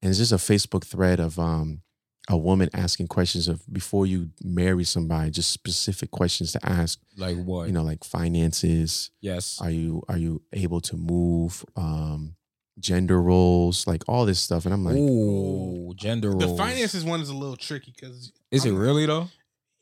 and 0.00 0.10
it's 0.10 0.18
just 0.18 0.32
a 0.32 0.36
Facebook 0.36 0.84
thread 0.84 1.20
of 1.20 1.38
um 1.38 1.82
a 2.28 2.36
woman 2.36 2.68
asking 2.74 3.06
questions 3.08 3.48
of 3.48 3.62
before 3.72 4.06
you 4.06 4.30
marry 4.44 4.84
somebody, 4.84 5.30
just 5.30 5.50
specific 5.50 6.10
questions 6.10 6.52
to 6.52 6.60
ask. 6.68 7.00
Like 7.16 7.36
what? 7.36 7.66
You 7.66 7.72
know, 7.72 7.82
like 7.82 8.04
finances. 8.04 9.10
yes. 9.20 9.58
Are 9.60 9.70
you 9.70 10.02
are 10.08 10.18
you 10.18 10.42
able 10.52 10.80
to 10.82 10.96
move? 10.96 11.64
Um, 11.76 12.34
gender 12.80 13.20
roles, 13.20 13.86
like 13.86 14.02
all 14.08 14.24
this 14.24 14.38
stuff, 14.38 14.64
and 14.64 14.72
I'm 14.72 14.84
like, 14.84 14.96
Ooh, 14.96 15.92
gender 15.96 16.30
roles. 16.30 16.44
The 16.44 16.56
finances 16.56 17.04
one 17.04 17.20
is 17.20 17.28
a 17.28 17.34
little 17.34 17.56
tricky 17.56 17.92
because 17.94 18.32
Is 18.50 18.64
it 18.64 18.72
really 18.72 19.06
though? 19.06 19.28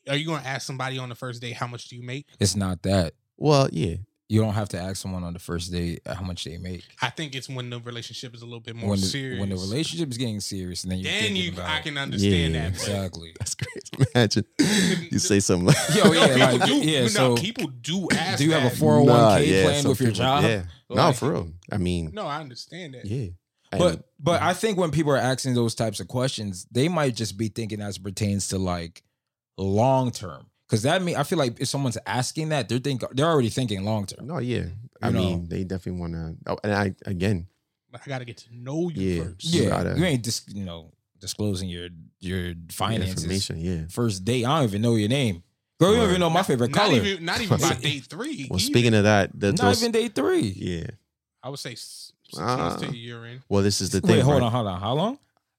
Are 0.09 0.17
you 0.17 0.25
going 0.25 0.43
to 0.43 0.49
ask 0.49 0.67
somebody 0.67 0.99
on 0.99 1.09
the 1.09 1.15
first 1.15 1.43
date 1.43 1.55
how 1.55 1.67
much 1.67 1.89
do 1.89 1.97
you 1.97 2.03
make? 2.03 2.27
It's 2.39 2.55
not 2.57 2.83
that. 2.83 3.15
well, 3.37 3.69
yeah, 3.73 3.97
You 4.29 4.41
don't 4.41 4.55
have 4.55 4.69
to 4.71 4.79
ask 4.81 4.97
someone 4.97 5.23
on 5.23 5.35
the 5.35 5.39
first 5.39 5.71
date 5.71 6.01
uh, 6.05 6.15
how 6.15 6.25
much 6.25 6.43
they 6.45 6.59
make. 6.59 6.83
I 7.01 7.11
think 7.11 7.37
it's 7.37 7.49
when 7.49 7.71
the 7.71 7.79
relationship 7.79 8.35
is 8.35 8.43
a 8.43 8.45
little 8.45 8.59
bit 8.59 8.75
more 8.75 8.91
when 8.91 9.01
the, 9.01 9.07
serious. 9.07 9.39
when 9.39 9.51
the 9.51 9.55
relationship 9.55 10.11
is 10.11 10.19
getting 10.19 10.41
serious, 10.41 10.83
and 10.83 10.91
then 10.91 10.99
you're 10.99 11.13
then 11.13 11.37
you, 11.37 11.53
about 11.53 11.71
I 11.71 11.81
can 11.81 11.97
understand 11.97 12.55
Yeah. 12.55 12.63
that. 12.63 12.69
exactly. 12.71 13.33
that's 13.39 13.55
crazy. 13.55 14.11
Imagine 14.15 14.45
you 15.13 15.19
say 15.21 15.39
something 15.39 15.67
like, 15.67 15.77
Yo, 15.95 16.05
No, 16.05 16.13
yeah, 16.13 16.27
people 16.27 16.59
like, 16.59 16.69
do, 16.69 16.75
yeah, 16.77 17.01
no, 17.03 17.07
so- 17.09 17.37
people 17.37 17.69
do 17.69 18.09
ask. 18.13 18.39
Do 18.39 18.45
you 18.47 18.53
have 18.53 18.65
a 18.65 18.75
401k 18.75 19.07
Nah, 19.07 19.37
yeah, 19.37 19.63
plan 19.65 19.83
some 19.83 19.89
with 19.91 20.01
your 20.01 20.11
people- 20.11 20.25
job? 20.25 20.43
Yeah, 20.45 20.63
no, 20.91 21.13
for 21.13 21.31
real. 21.31 21.53
I 21.71 21.77
mean, 21.79 22.11
No, 22.13 22.27
I 22.27 22.41
understand 22.41 22.95
that. 22.95 23.05
yeah, 23.05 23.29
But 23.71 23.81
And- 23.95 24.03
but 24.19 24.43
I 24.43 24.55
think 24.55 24.77
when 24.77 24.91
people 24.91 25.13
are 25.13 25.17
asking 25.19 25.55
those 25.55 25.77
types 25.77 26.01
of 26.01 26.09
questions, 26.09 26.67
they 26.73 26.89
might 26.89 27.15
just 27.15 27.37
be 27.39 27.47
thinking 27.47 27.81
as 27.81 27.97
it 27.99 28.03
pertains 28.03 28.49
to 28.49 28.59
like 28.59 29.05
long 29.57 30.11
term. 30.11 30.47
Because 30.69 30.83
that 30.83 31.01
mean 31.03 31.17
I 31.17 31.23
feel 31.23 31.39
like 31.39 31.61
if 31.61 31.69
someone's 31.69 31.99
asking 32.07 32.49
that, 32.51 32.69
they're 32.69 32.79
think 32.81 33.03
they're 33.13 33.27
already 33.27 33.51
thinking 33.51 33.85
long 33.85 34.07
term. 34.07 34.27
no, 34.27 34.39
yeah. 34.39 34.65
I 35.03 35.09
You 35.09 35.15
know. 35.15 35.21
mean, 35.21 35.49
they 35.49 35.63
definitely 35.65 36.01
want 36.01 36.13
to. 36.15 36.37
Oh, 36.47 36.59
and 36.65 36.73
I 36.73 36.95
again, 37.05 37.47
But 37.91 38.01
I 38.05 38.09
got 38.09 38.19
to 38.19 38.25
get 38.25 38.39
to 38.39 38.49
know 38.55 38.89
you 38.89 39.09
Yeah. 39.09 39.23
first. 39.25 39.45
You 39.45 39.63
Yeah, 39.63 39.69
gotta- 39.69 39.99
you 39.99 40.05
ain't 40.05 40.25
just 40.25 40.53
you 40.55 40.65
know 40.65 40.93
disclosing 41.21 41.69
your 41.69 41.89
your 42.21 42.55
finances. 42.71 43.23
information. 43.25 43.61
Yeah. 43.61 43.87
First 43.91 44.25
date, 44.25 44.45
I 44.45 44.59
don't 44.59 44.69
even 44.69 44.83
know 44.83 44.97
your 44.97 45.09
name. 45.09 45.43
Girl, 45.79 45.91
you 45.93 45.97
don't 45.99 46.09
even 46.09 46.21
know 46.21 46.31
my 46.31 46.43
favorite 46.43 46.71
not 46.75 46.81
color. 46.89 46.95
Even, 47.03 47.25
not 47.25 47.41
even 47.41 47.59
by 47.61 47.75
date 47.81 48.05
three. 48.07 48.47
Well, 48.51 48.59
either. 48.59 48.67
speaking 48.71 48.95
of 48.95 49.05
that, 49.05 49.39
the, 49.39 49.49
Not 49.53 49.59
those, 49.59 49.83
even 49.83 49.93
date 49.93 50.15
three. 50.15 50.41
yeah. 50.57 50.87
I 51.43 51.51
would 51.51 51.59
say 51.59 51.73
s- 51.73 52.13
six 52.25 52.39
months 52.39 52.83
to 52.83 52.89
a 52.89 52.93
year 52.93 53.25
in. 53.27 53.43
Well, 53.49 53.63
this 53.63 53.81
is 53.83 53.91
the 53.91 54.01
thing. 54.01 54.13
Wait, 54.17 54.21
hold 54.23 54.41
right? 54.41 54.47
on, 54.47 54.51
hold 54.53 54.67
on. 54.67 54.81
How 54.81 54.95
long? 54.95 55.19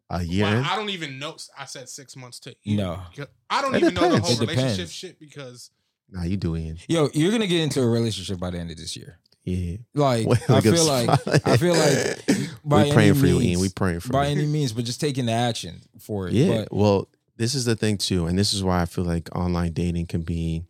A 0.10 0.24
year. 0.24 0.46
Well. 0.46 0.64
I 0.66 0.76
don't 0.76 0.90
even 0.90 1.20
know. 1.20 1.36
I 1.60 1.66
said 1.66 1.90
six 1.90 2.16
months 2.16 2.40
to 2.42 2.56
you. 2.64 2.78
No. 2.78 3.02
I 3.50 3.62
don't 3.62 3.76
It 3.76 3.82
even 3.82 3.94
know 3.94 4.10
the 4.10 4.20
whole 4.22 4.38
relationship 4.38 4.90
shit 4.90 5.20
because 5.20 5.70
Nah, 6.10 6.24
you 6.24 6.38
do 6.38 6.56
Ian. 6.56 6.78
Yo, 6.88 7.10
you're 7.14 7.32
gonna 7.32 7.48
get 7.48 7.60
into 7.62 7.82
a 7.82 7.86
relationship 7.88 8.40
by 8.40 8.50
the 8.52 8.58
end 8.60 8.72
of 8.72 8.78
this 8.78 8.96
year. 8.96 9.20
Yeah. 9.44 9.78
Like 9.94 10.26
Well, 10.28 10.38
I 10.50 10.62
good 10.62 10.76
feel 10.76 10.86
like. 10.86 11.10
I 11.46 11.58
feel 11.58 11.74
like 11.76 12.50
by 12.66 12.84
we 12.86 12.92
praying 12.94 13.10
any 13.12 13.20
for 13.20 13.26
you, 13.28 13.34
means- 13.40 13.46
Ian. 13.46 13.60
We 13.60 13.70
praying 13.70 14.00
for 14.00 14.10
by 14.14 14.28
you. 14.28 14.32
any 14.38 14.46
means, 14.46 14.72
but 14.72 14.86
just 14.86 15.02
taking 15.02 15.26
the 15.26 15.34
action 15.34 15.82
for 16.00 16.28
it. 16.30 16.34
Yeah. 16.34 16.60
But 16.60 16.74
well, 16.74 17.10
this 17.36 17.54
is 17.54 17.66
the 17.66 17.76
thing 17.76 17.98
too, 17.98 18.26
and 18.28 18.40
this 18.40 18.54
is 18.54 18.64
why 18.64 18.82
I 18.82 18.86
feel 18.86 19.04
like 19.04 19.34
online 19.36 19.74
dating 19.74 20.06
can 20.08 20.22
be 20.22 20.64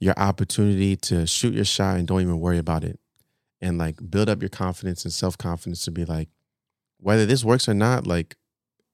your 0.00 0.14
opportunity 0.16 0.96
to 0.96 1.26
shoot 1.26 1.52
your 1.54 1.64
shot 1.66 1.98
and 1.98 2.08
don't 2.08 2.22
even 2.22 2.40
worry 2.40 2.58
about 2.58 2.82
it, 2.84 2.98
and 3.60 3.76
like 3.76 3.98
build 4.10 4.28
up 4.30 4.40
your 4.40 4.48
confidence 4.48 5.04
and 5.04 5.12
self 5.12 5.36
confidence 5.36 5.84
to 5.84 5.90
be 5.90 6.04
like, 6.06 6.28
whether 6.98 7.26
this 7.26 7.44
works 7.44 7.68
or 7.68 7.74
not, 7.74 8.06
like 8.06 8.36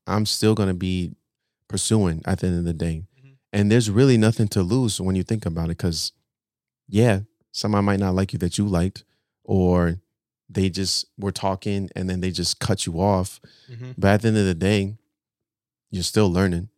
I'm 0.09 0.27
still 0.27 0.55
gonna 0.55 0.75
be 0.75 1.15
pursuing 1.69 2.23
at 2.25 2.41
the 2.41 2.47
end 2.49 2.59
of 2.59 2.65
the 2.65 2.73
day, 2.73 3.05
Mhm. 3.23 3.37
and 3.53 3.71
there's 3.71 3.91
really 3.91 4.17
nothing 4.17 4.49
to 4.49 4.63
lose 4.63 5.01
when 5.01 5.17
you 5.17 5.23
think 5.23 5.45
about 5.47 5.67
it, 5.67 5.77
because 5.79 6.13
yeah, 6.89 7.21
someone 7.53 7.85
might 7.85 8.01
not 8.01 8.15
like 8.15 8.33
you 8.33 8.39
that 8.41 8.57
you 8.59 8.67
liked, 8.67 9.05
or 9.45 10.01
they 10.49 10.71
just 10.71 11.05
were 11.19 11.31
talking 11.33 11.91
and 11.95 12.09
then 12.09 12.21
they 12.21 12.31
just 12.31 12.59
cut 12.59 12.87
you 12.87 12.99
off 13.01 13.39
Mhm. 13.71 13.95
but 13.99 14.09
at 14.15 14.23
the 14.23 14.29
end 14.29 14.39
of 14.39 14.47
the 14.47 14.55
day, 14.55 14.97
you're 15.91 16.03
still 16.03 16.31
learning, 16.33 16.71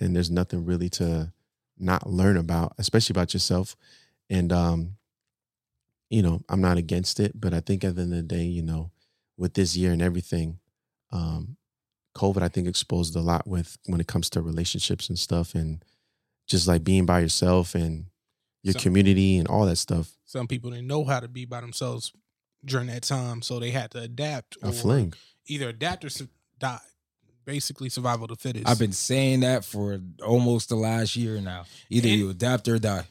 and 0.00 0.16
there's 0.16 0.30
nothing 0.30 0.64
really 0.64 0.88
to 0.90 1.32
not 1.78 2.08
learn 2.10 2.36
about, 2.38 2.72
especially 2.78 3.12
about 3.12 3.34
yourself. 3.34 3.76
And 4.30 4.50
um, 4.52 4.96
you 6.10 6.22
know, 6.22 6.40
I'm 6.48 6.62
not 6.62 6.78
against 6.78 7.20
it, 7.20 7.38
but 7.38 7.52
I 7.52 7.60
think 7.60 7.84
at 7.84 7.94
the 7.96 8.02
end 8.02 8.12
of 8.14 8.16
the 8.16 8.22
day, 8.22 8.44
you 8.44 8.62
know, 8.62 8.90
with 9.36 9.52
this 9.54 9.76
year 9.76 9.92
and 9.92 10.00
everything, 10.00 10.58
um, 11.12 11.57
COVID, 12.18 12.42
I 12.42 12.48
think 12.48 12.66
exposed 12.66 13.14
a 13.16 13.20
lot 13.20 13.46
with 13.46 13.78
when 13.86 14.00
it 14.00 14.06
comes 14.08 14.28
to 14.30 14.42
relationships 14.42 15.08
and 15.08 15.18
stuff, 15.18 15.54
and 15.54 15.82
just 16.48 16.66
like 16.66 16.82
being 16.84 17.06
by 17.06 17.20
yourself 17.20 17.74
and 17.74 18.06
your 18.62 18.72
So- 18.74 18.80
community 18.80 19.38
and 19.38 19.46
all 19.48 19.64
that 19.66 19.76
stuff. 19.76 20.16
some 20.24 20.46
people 20.48 20.70
didn't 20.70 20.86
know 20.88 21.04
how 21.04 21.20
to 21.20 21.28
be 21.28 21.44
by 21.46 21.60
themselves 21.60 22.12
during 22.64 22.88
that 22.88 23.02
time, 23.04 23.40
so 23.42 23.58
they 23.60 23.70
had 23.70 23.90
to 23.92 24.00
adapt. 24.00 24.56
A 24.62 24.68
or 24.68 24.72
fling. 24.72 25.14
Either 25.46 25.68
adapt 25.68 26.04
or 26.04 26.10
su- 26.10 26.28
die. 26.58 26.80
Basically, 27.46 27.88
survival 27.88 28.24
of 28.24 28.30
the 28.30 28.36
fittest. 28.36 28.68
I've 28.68 28.78
been 28.78 28.92
saying 28.92 29.40
that 29.40 29.64
for 29.64 30.00
almost 30.26 30.68
the 30.68 30.74
last 30.76 31.16
year 31.16 31.40
now. 31.40 31.64
Either 31.88 32.08
And- 32.08 32.18
you 32.18 32.28
adapt 32.30 32.68
or 32.68 32.78
die. 32.78 33.06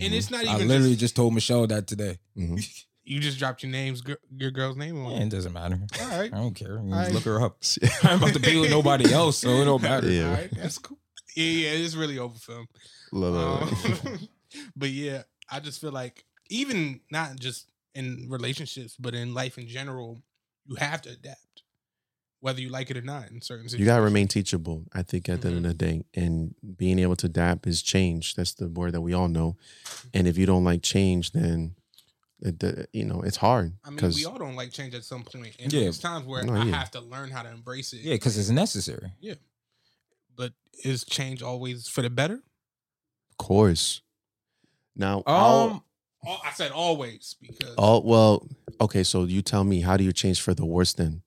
and 0.00 0.14
it's 0.14 0.30
not 0.30 0.44
even. 0.44 0.54
I 0.54 0.58
literally 0.64 0.90
just, 0.90 1.00
just 1.00 1.16
told 1.16 1.34
Michelle 1.34 1.66
that 1.66 1.86
today. 1.86 2.18
Mhm. 2.38 2.64
you 3.04 3.20
just 3.20 3.38
dropped 3.38 3.62
your 3.62 3.72
names, 3.72 4.02
your 4.36 4.50
girl's 4.50 4.76
name 4.76 5.04
on. 5.04 5.12
Yeah, 5.12 5.22
it 5.22 5.30
doesn't 5.30 5.52
matter. 5.52 5.80
All 6.00 6.08
right, 6.08 6.32
I 6.32 6.36
don't 6.36 6.54
care. 6.54 6.74
You 6.74 6.92
Alright. 6.92 7.12
Look 7.12 7.24
her 7.24 7.42
up. 7.42 7.58
I'm 8.02 8.18
about 8.18 8.34
to 8.34 8.40
be 8.40 8.58
with 8.60 8.70
nobody 8.70 9.12
else, 9.12 9.38
so 9.38 9.50
it 9.50 9.64
don't 9.64 9.82
matter. 9.82 10.10
Yeah. 10.10 10.28
all 10.28 10.34
right, 10.34 10.50
that's 10.52 10.78
cool. 10.78 10.98
Yeah, 11.36 11.44
yeah, 11.44 11.70
it's 11.70 11.94
really 11.94 12.18
over 12.18 12.38
film. 12.38 12.66
Love. 13.12 13.62
Um, 13.62 14.28
but 14.76 14.90
yeah, 14.90 15.22
I 15.50 15.60
just 15.60 15.80
feel 15.80 15.92
like 15.92 16.24
even 16.50 17.00
not 17.10 17.38
just 17.38 17.70
in 17.94 18.26
relationships, 18.28 18.96
but 18.98 19.14
in 19.14 19.34
life 19.34 19.58
in 19.58 19.66
general, 19.66 20.22
you 20.66 20.76
have 20.76 21.02
to 21.02 21.10
adapt, 21.10 21.62
whether 22.40 22.60
you 22.60 22.68
like 22.68 22.90
it 22.90 22.96
or 22.96 23.02
not. 23.02 23.30
In 23.30 23.40
certain 23.40 23.64
situations, 23.68 23.80
you 23.80 23.86
gotta 23.86 24.02
remain 24.02 24.28
teachable. 24.28 24.84
I 24.92 25.02
think 25.02 25.28
at 25.28 25.40
the 25.40 25.48
end 25.48 25.58
of 25.58 25.62
the 25.64 25.74
day, 25.74 26.04
and 26.14 26.54
being 26.76 26.98
able 26.98 27.16
to 27.16 27.26
adapt 27.26 27.66
is 27.66 27.82
change. 27.82 28.34
That's 28.34 28.54
the 28.54 28.68
word 28.68 28.92
that 28.92 29.00
we 29.00 29.12
all 29.12 29.28
know. 29.28 29.56
And 30.14 30.28
if 30.28 30.38
you 30.38 30.46
don't 30.46 30.64
like 30.64 30.82
change, 30.82 31.32
then 31.32 31.74
it, 32.44 32.88
you 32.92 33.04
know 33.04 33.22
it's 33.22 33.36
hard 33.36 33.72
I 33.84 33.88
mean, 33.90 33.96
because 33.96 34.16
we 34.16 34.24
all 34.24 34.36
don't 34.38 34.56
like 34.56 34.72
change 34.72 34.94
at 34.94 35.04
some 35.04 35.22
point, 35.22 35.54
and 35.60 35.72
Yeah. 35.72 35.80
there's 35.82 35.98
times 36.00 36.26
where 36.26 36.42
No, 36.42 36.54
I 36.54 36.64
yeah. 36.64 36.76
have 36.76 36.90
to 36.92 37.00
learn 37.00 37.30
how 37.30 37.42
to 37.42 37.50
embrace 37.50 37.92
it. 37.92 38.00
Yeah, 38.02 38.14
because 38.14 38.36
it's 38.36 38.50
necessary. 38.50 39.12
Yeah, 39.20 39.34
but 40.36 40.52
is 40.84 41.04
change 41.04 41.42
always 41.42 41.86
for 41.88 42.02
the 42.02 42.10
better? 42.10 42.42
of 43.30 43.36
course. 43.38 44.02
Now, 44.94 45.22
all, 45.26 45.70
Um, 45.70 45.84
Al- 46.26 46.40
I 46.44 46.52
said 46.52 46.70
always 46.72 47.34
because 47.40 47.74
all 47.76 48.02
well, 48.02 48.46
okay. 48.80 49.02
So 49.02 49.24
you 49.24 49.42
tell 49.42 49.64
me, 49.64 49.80
how 49.80 49.96
do 49.96 50.04
you 50.04 50.12
change 50.12 50.40
for 50.40 50.54
the 50.54 50.64
worse 50.66 50.92
then? 50.92 51.22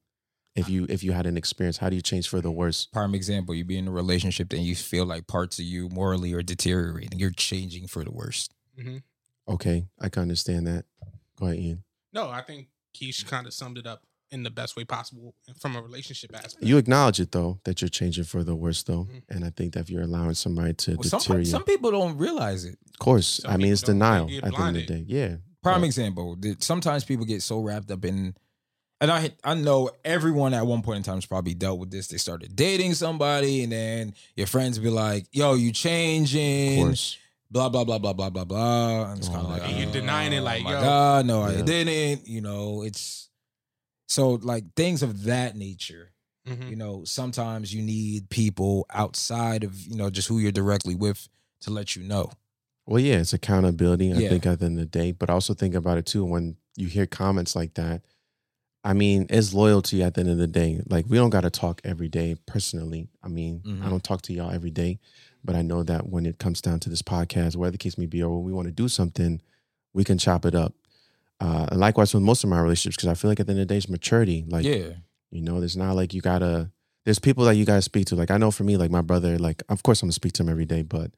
If 0.55 0.69
you 0.69 0.85
if 0.87 1.03
you 1.03 1.11
had 1.11 1.25
an 1.25 1.35
experience, 1.35 1.77
how 1.77 1.89
do 1.89 1.95
you 1.97 2.01
change 2.01 2.29
for 2.29 2.39
the 2.39 2.51
worse? 2.51 2.85
prime 2.93 3.13
example, 3.15 3.53
you 3.55 3.65
be 3.65 3.77
in 3.77 3.87
a 3.89 3.91
relationship 3.91 4.53
and 4.53 4.63
you 4.63 4.73
feel 4.75 5.05
like 5.05 5.27
parts 5.27 5.59
of 5.59 5.65
you 5.65 5.89
morally 5.89 6.31
are 6.33 6.41
deteriorating. 6.43 7.19
You're 7.19 7.31
changing 7.31 7.87
for 7.87 8.03
the 8.05 8.11
worst. 8.11 8.53
Mhm. 8.79 9.03
Okay, 9.49 9.87
I 9.99 10.07
can 10.09 10.21
understand 10.21 10.65
that. 10.67 10.85
Go 11.37 11.47
ahead, 11.47 11.59
Ian. 11.59 11.83
no, 12.13 12.29
I 12.29 12.41
think 12.41 12.67
Keish 12.95 13.25
kind 13.25 13.45
of 13.47 13.53
summed 13.53 13.77
it 13.77 13.85
up 13.85 14.03
in 14.31 14.43
the 14.43 14.49
best 14.49 14.75
way 14.75 14.83
possible 14.85 15.35
from 15.59 15.75
a 15.75 15.81
relationship 15.81 16.31
aspect. 16.35 16.63
You 16.65 16.77
acknowledge 16.77 17.19
it 17.19 17.31
though 17.31 17.59
that 17.63 17.81
you're 17.81 17.89
changing 17.89 18.23
for 18.23 18.43
the 18.43 18.55
worse 18.55 18.81
though, 18.83 19.05
Mhm. 19.05 19.21
and 19.29 19.45
I 19.45 19.49
think 19.51 19.73
that 19.73 19.81
if 19.81 19.89
you're 19.89 20.01
allowing 20.03 20.33
somebody 20.33 20.73
to 20.73 20.95
Well, 20.95 21.03
some, 21.09 21.19
deteriorate, 21.19 21.47
some 21.47 21.63
people 21.63 21.91
don't 21.91 22.17
realize 22.17 22.65
it. 22.65 22.77
of 22.89 22.99
course, 22.99 23.27
Some 23.43 23.51
I 23.51 23.57
mean 23.57 23.71
it's 23.71 23.81
denial 23.83 24.25
at 24.25 24.43
the 24.51 24.59
end 24.59 24.77
of 24.77 24.81
the 24.81 24.85
day. 24.85 25.05
Yeah, 25.07 25.37
Prime 25.61 25.81
But- 25.81 25.85
example. 25.87 26.35
that 26.37 26.63
Sometimes 26.63 27.03
people 27.03 27.25
get 27.25 27.43
so 27.43 27.59
wrapped 27.59 27.91
up 27.91 28.03
in, 28.05 28.35
and 29.01 29.11
I 29.11 29.31
I 29.43 29.53
know 29.53 29.91
everyone 30.03 30.53
at 30.53 30.65
one 30.65 30.81
point 30.81 30.97
in 30.97 31.03
time 31.03 31.15
has 31.17 31.25
probably 31.25 31.53
dealt 31.53 31.79
with 31.79 31.91
this. 31.91 32.07
They 32.07 32.17
started 32.17 32.55
dating 32.55 32.95
somebody, 32.95 33.61
and 33.63 33.71
then 33.71 34.13
your 34.35 34.47
friends 34.47 34.79
be 34.79 34.89
like, 34.89 35.27
"Yo, 35.33 35.53
you 35.53 35.69
of 35.69 35.75
changing." 35.75 36.77
course. 36.83 37.17
Blah 37.51 37.69
blah 37.69 37.83
blah 37.83 37.99
blah 37.99 38.13
blah 38.13 38.29
blah 38.29 38.43
blah. 38.45 39.11
And 39.11 39.19
it's 39.19 39.27
Oh 39.29 39.33
kind 39.33 39.45
of 39.45 39.51
like 39.51 39.63
And 39.63 39.77
you're 39.77 39.91
denying 39.91 40.33
it, 40.33 40.41
like, 40.41 40.61
oh 40.61 40.63
my 40.63 40.71
yo. 40.71 40.79
God, 40.81 41.25
no, 41.25 41.41
I 41.41 41.53
Yeah. 41.53 41.61
didn't. 41.63 42.27
You 42.27 42.41
know, 42.41 42.81
it's 42.83 43.29
so 44.07 44.31
like 44.41 44.73
things 44.75 45.03
of 45.03 45.23
that 45.23 45.55
nature. 45.55 46.11
Mhm. 46.47 46.69
You 46.69 46.75
know, 46.75 47.03
sometimes 47.05 47.73
you 47.73 47.81
need 47.81 48.29
people 48.29 48.85
outside 48.89 49.63
of 49.63 49.79
you 49.87 49.95
know 49.95 50.09
just 50.09 50.27
who 50.27 50.39
you're 50.39 50.51
directly 50.51 50.95
with 50.95 51.27
to 51.61 51.71
let 51.71 51.95
you 51.95 52.03
know. 52.03 52.31
Well, 52.87 52.99
yeah, 52.99 53.15
it's 53.19 53.33
accountability. 53.33 54.11
I 54.13 54.17
Yeah. 54.17 54.29
think 54.29 54.45
at 54.45 54.59
the 54.59 54.65
end 54.65 54.79
of 54.79 54.91
the 54.91 54.99
day, 54.99 55.11
but 55.11 55.29
also 55.29 55.53
think 55.55 55.73
about 55.73 55.97
it 55.97 56.05
too. 56.05 56.23
When 56.23 56.57
you 56.75 56.87
hear 56.87 57.07
comments 57.07 57.55
like 57.55 57.73
that, 57.75 58.03
I 58.83 58.93
mean, 58.93 59.25
it's 59.31 59.53
loyalty 59.55 60.03
at 60.03 60.13
the 60.13 60.21
end 60.21 60.29
of 60.29 60.37
the 60.37 60.45
day. 60.45 60.81
Like 60.87 61.05
we 61.09 61.17
don't 61.17 61.31
got 61.31 61.41
to 61.41 61.49
talk 61.49 61.81
every 61.83 62.09
day 62.09 62.35
personally. 62.45 63.09
I 63.23 63.27
mean, 63.27 63.61
I 63.65 63.69
Mhm. 63.69 63.89
don't 63.89 64.03
talk 64.03 64.21
to 64.23 64.33
y'all 64.33 64.51
every 64.51 64.69
day, 64.69 64.99
but 65.45 65.55
I 65.55 65.61
know 65.61 65.83
that 65.83 66.09
when 66.09 66.25
it 66.25 66.39
comes 66.39 66.61
down 66.61 66.79
to 66.81 66.89
this 66.89 67.01
podcast, 67.01 67.55
whatever 67.55 67.71
the 67.71 67.77
case 67.77 67.97
may 67.97 68.05
be, 68.05 68.21
or 68.23 68.35
when 68.35 68.45
we 68.45 68.53
want 68.53 68.67
to 68.67 68.71
do 68.71 68.87
something, 68.87 69.41
we 69.93 70.03
can 70.03 70.17
chop 70.17 70.45
it 70.45 70.55
up. 70.55 70.73
Uh, 71.39 71.67
and 71.71 71.79
likewise 71.79 72.13
with 72.13 72.23
most 72.23 72.43
of 72.43 72.49
my 72.49 72.59
relationships, 72.59 72.95
because 72.97 73.09
I 73.09 73.13
feel 73.13 73.29
like 73.29 73.39
at 73.39 73.47
the 73.47 73.51
end 73.51 73.61
of 73.61 73.67
the 73.67 73.73
day, 73.73 73.77
it's 73.77 73.89
maturity. 73.89 74.45
Like, 74.47 74.65
yeah, 74.65 74.89
you 75.31 75.41
know, 75.41 75.59
there's 75.59 75.77
not 75.77 75.95
like 75.95 76.13
you 76.13 76.21
gotta. 76.21 76.71
There's 77.03 77.19
people 77.19 77.45
that 77.45 77.55
you 77.55 77.65
gotta 77.65 77.81
speak 77.81 78.07
to. 78.07 78.15
Like 78.15 78.31
I 78.31 78.37
know 78.37 78.51
for 78.51 78.63
me, 78.63 78.77
like 78.77 78.89
my 78.89 79.01
brother, 79.01 79.37
like 79.37 79.61
of 79.69 79.83
course 79.83 80.01
I'm 80.01 80.07
gonna 80.07 80.13
speak 80.13 80.33
to 80.33 80.43
him 80.43 80.49
every 80.49 80.65
day, 80.65 80.81
but 80.81 81.11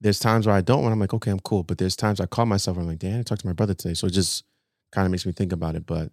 there's 0.00 0.18
times 0.18 0.46
where 0.46 0.56
I 0.56 0.60
don't. 0.60 0.82
When 0.82 0.92
I'm 0.92 0.98
like, 0.98 1.14
okay, 1.14 1.30
I'm 1.30 1.40
cool. 1.40 1.62
But 1.62 1.78
there's 1.78 1.94
times 1.94 2.20
I 2.20 2.26
call 2.26 2.46
myself. 2.46 2.78
I'm 2.78 2.86
like, 2.86 2.98
damn, 2.98 3.20
I 3.20 3.22
talked 3.22 3.42
to 3.42 3.46
my 3.46 3.52
brother 3.52 3.74
today. 3.74 3.94
So 3.94 4.06
it 4.06 4.12
just 4.12 4.44
kind 4.92 5.04
of 5.04 5.10
makes 5.10 5.26
me 5.26 5.32
think 5.32 5.52
about 5.52 5.76
it. 5.76 5.86
But 5.86 6.10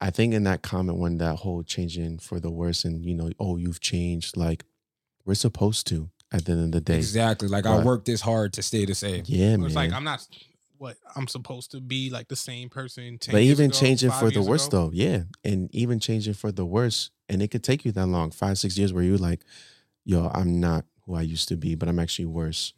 I 0.00 0.10
think 0.10 0.32
in 0.32 0.44
that 0.44 0.62
comment 0.62 0.98
when 0.98 1.18
that 1.18 1.36
whole 1.36 1.62
changing 1.62 2.18
for 2.18 2.40
the 2.40 2.50
worse 2.50 2.84
and 2.84 3.04
you 3.04 3.14
know, 3.14 3.30
oh, 3.38 3.56
you've 3.56 3.80
changed. 3.80 4.36
Like 4.36 4.64
we're 5.24 5.34
supposed 5.34 5.86
to 5.88 6.08
at 6.32 6.44
the 6.44 6.52
end 6.52 6.64
of 6.64 6.72
the 6.72 6.80
day. 6.80 6.96
exactly. 6.96 7.48
Like 7.48 7.66
I 7.66 7.82
worked 7.82 8.06
this 8.06 8.20
hard 8.20 8.52
to 8.54 8.62
stay 8.62 8.84
the 8.84 8.94
same. 8.94 9.24
Yeah, 9.26 9.56
man. 9.56 9.66
It's 9.66 9.74
like 9.74 9.92
I'm 9.92 10.04
not 10.04 10.26
what 10.80 10.96
I'm 11.14 11.28
supposed 11.28 11.72
to 11.72 11.80
be 11.80 12.08
like 12.08 12.28
the 12.28 12.36
same 12.36 12.70
person. 12.70 13.18
10 13.18 13.32
but 13.32 13.42
even 13.42 13.66
ago, 13.66 13.78
changing 13.78 14.10
for 14.10 14.30
the 14.30 14.40
worse 14.40 14.66
though 14.68 14.90
yeah 14.94 15.24
and 15.44 15.72
even 15.74 16.00
changing 16.00 16.32
for 16.32 16.50
the 16.50 16.64
worse 16.64 17.10
and 17.28 17.42
it 17.42 17.48
could 17.48 17.62
take 17.62 17.84
you 17.84 17.92
that 17.92 18.06
long 18.06 18.30
five 18.30 18.58
six 18.58 18.78
years 18.78 18.90
where 18.92 19.02
you're 19.02 19.18
like 19.18 19.42
yo 20.04 20.30
i'm 20.32 20.58
not 20.58 20.86
who 21.04 21.14
i 21.14 21.20
used 21.20 21.48
to 21.48 21.56
be 21.56 21.74
but 21.74 21.86
i'm 21.86 21.98
actually 21.98 22.24
worse 22.24 22.72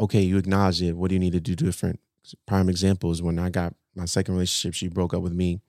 okay 0.00 0.20
you 0.20 0.36
acknowledge 0.36 0.82
it 0.82 0.96
what 0.96 1.10
do 1.10 1.14
you 1.14 1.20
need 1.20 1.32
to 1.32 1.40
do 1.40 1.54
different 1.54 2.00
prime 2.44 2.68
example 2.68 3.12
is 3.12 3.22
when 3.22 3.38
i 3.38 3.48
got 3.48 3.72
my 3.94 4.04
second 4.04 4.34
relationship 4.34 4.74
she 4.74 4.88
broke 4.88 5.14
up 5.14 5.22
with 5.22 5.32
me 5.32 5.60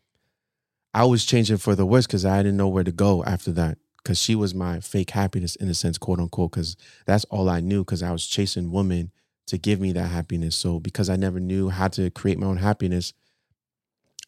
i 0.96 1.06
was 1.06 1.24
changing 1.24 1.58
for 1.58 1.76
the 1.76 1.86
worse 1.86 2.08
because 2.08 2.26
i 2.26 2.38
didn't 2.38 2.58
know 2.58 2.68
where 2.68 2.84
to 2.84 2.92
go 2.92 3.24
after 3.26 3.52
that 3.52 3.78
because 4.04 4.20
she 4.20 4.36
was 4.36 4.56
my 4.56 4.80
fake 4.80 5.12
happiness 5.12 5.56
in 5.56 5.68
a 5.70 5.74
sense 5.74 5.98
quote 5.98 6.20
unquote 6.20 6.52
because 6.52 6.76
that's 7.06 7.26
all 7.26 7.50
i 7.50 7.60
knew 7.60 7.84
because 7.84 8.04
i 8.04 8.12
was 8.12 8.26
chasing 8.28 8.72
women 8.72 9.12
to 9.48 9.58
give 9.58 9.80
me 9.80 9.92
that 9.92 10.08
happiness 10.08 10.56
so 10.56 10.80
because 10.80 11.10
i 11.10 11.16
never 11.16 11.40
knew 11.40 11.70
how 11.70 11.88
to 11.88 12.10
create 12.12 12.38
my 12.40 12.48
own 12.48 12.58
happiness 12.58 13.14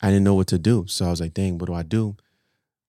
I 0.02 0.08
didn't 0.08 0.24
know 0.24 0.34
what 0.34 0.48
to 0.48 0.58
do. 0.58 0.86
So 0.88 1.06
I 1.06 1.10
was 1.10 1.22
like, 1.22 1.34
dang, 1.34 1.58
what 1.58 1.68
do 1.68 1.74
I 1.74 1.84
do? 1.84 2.16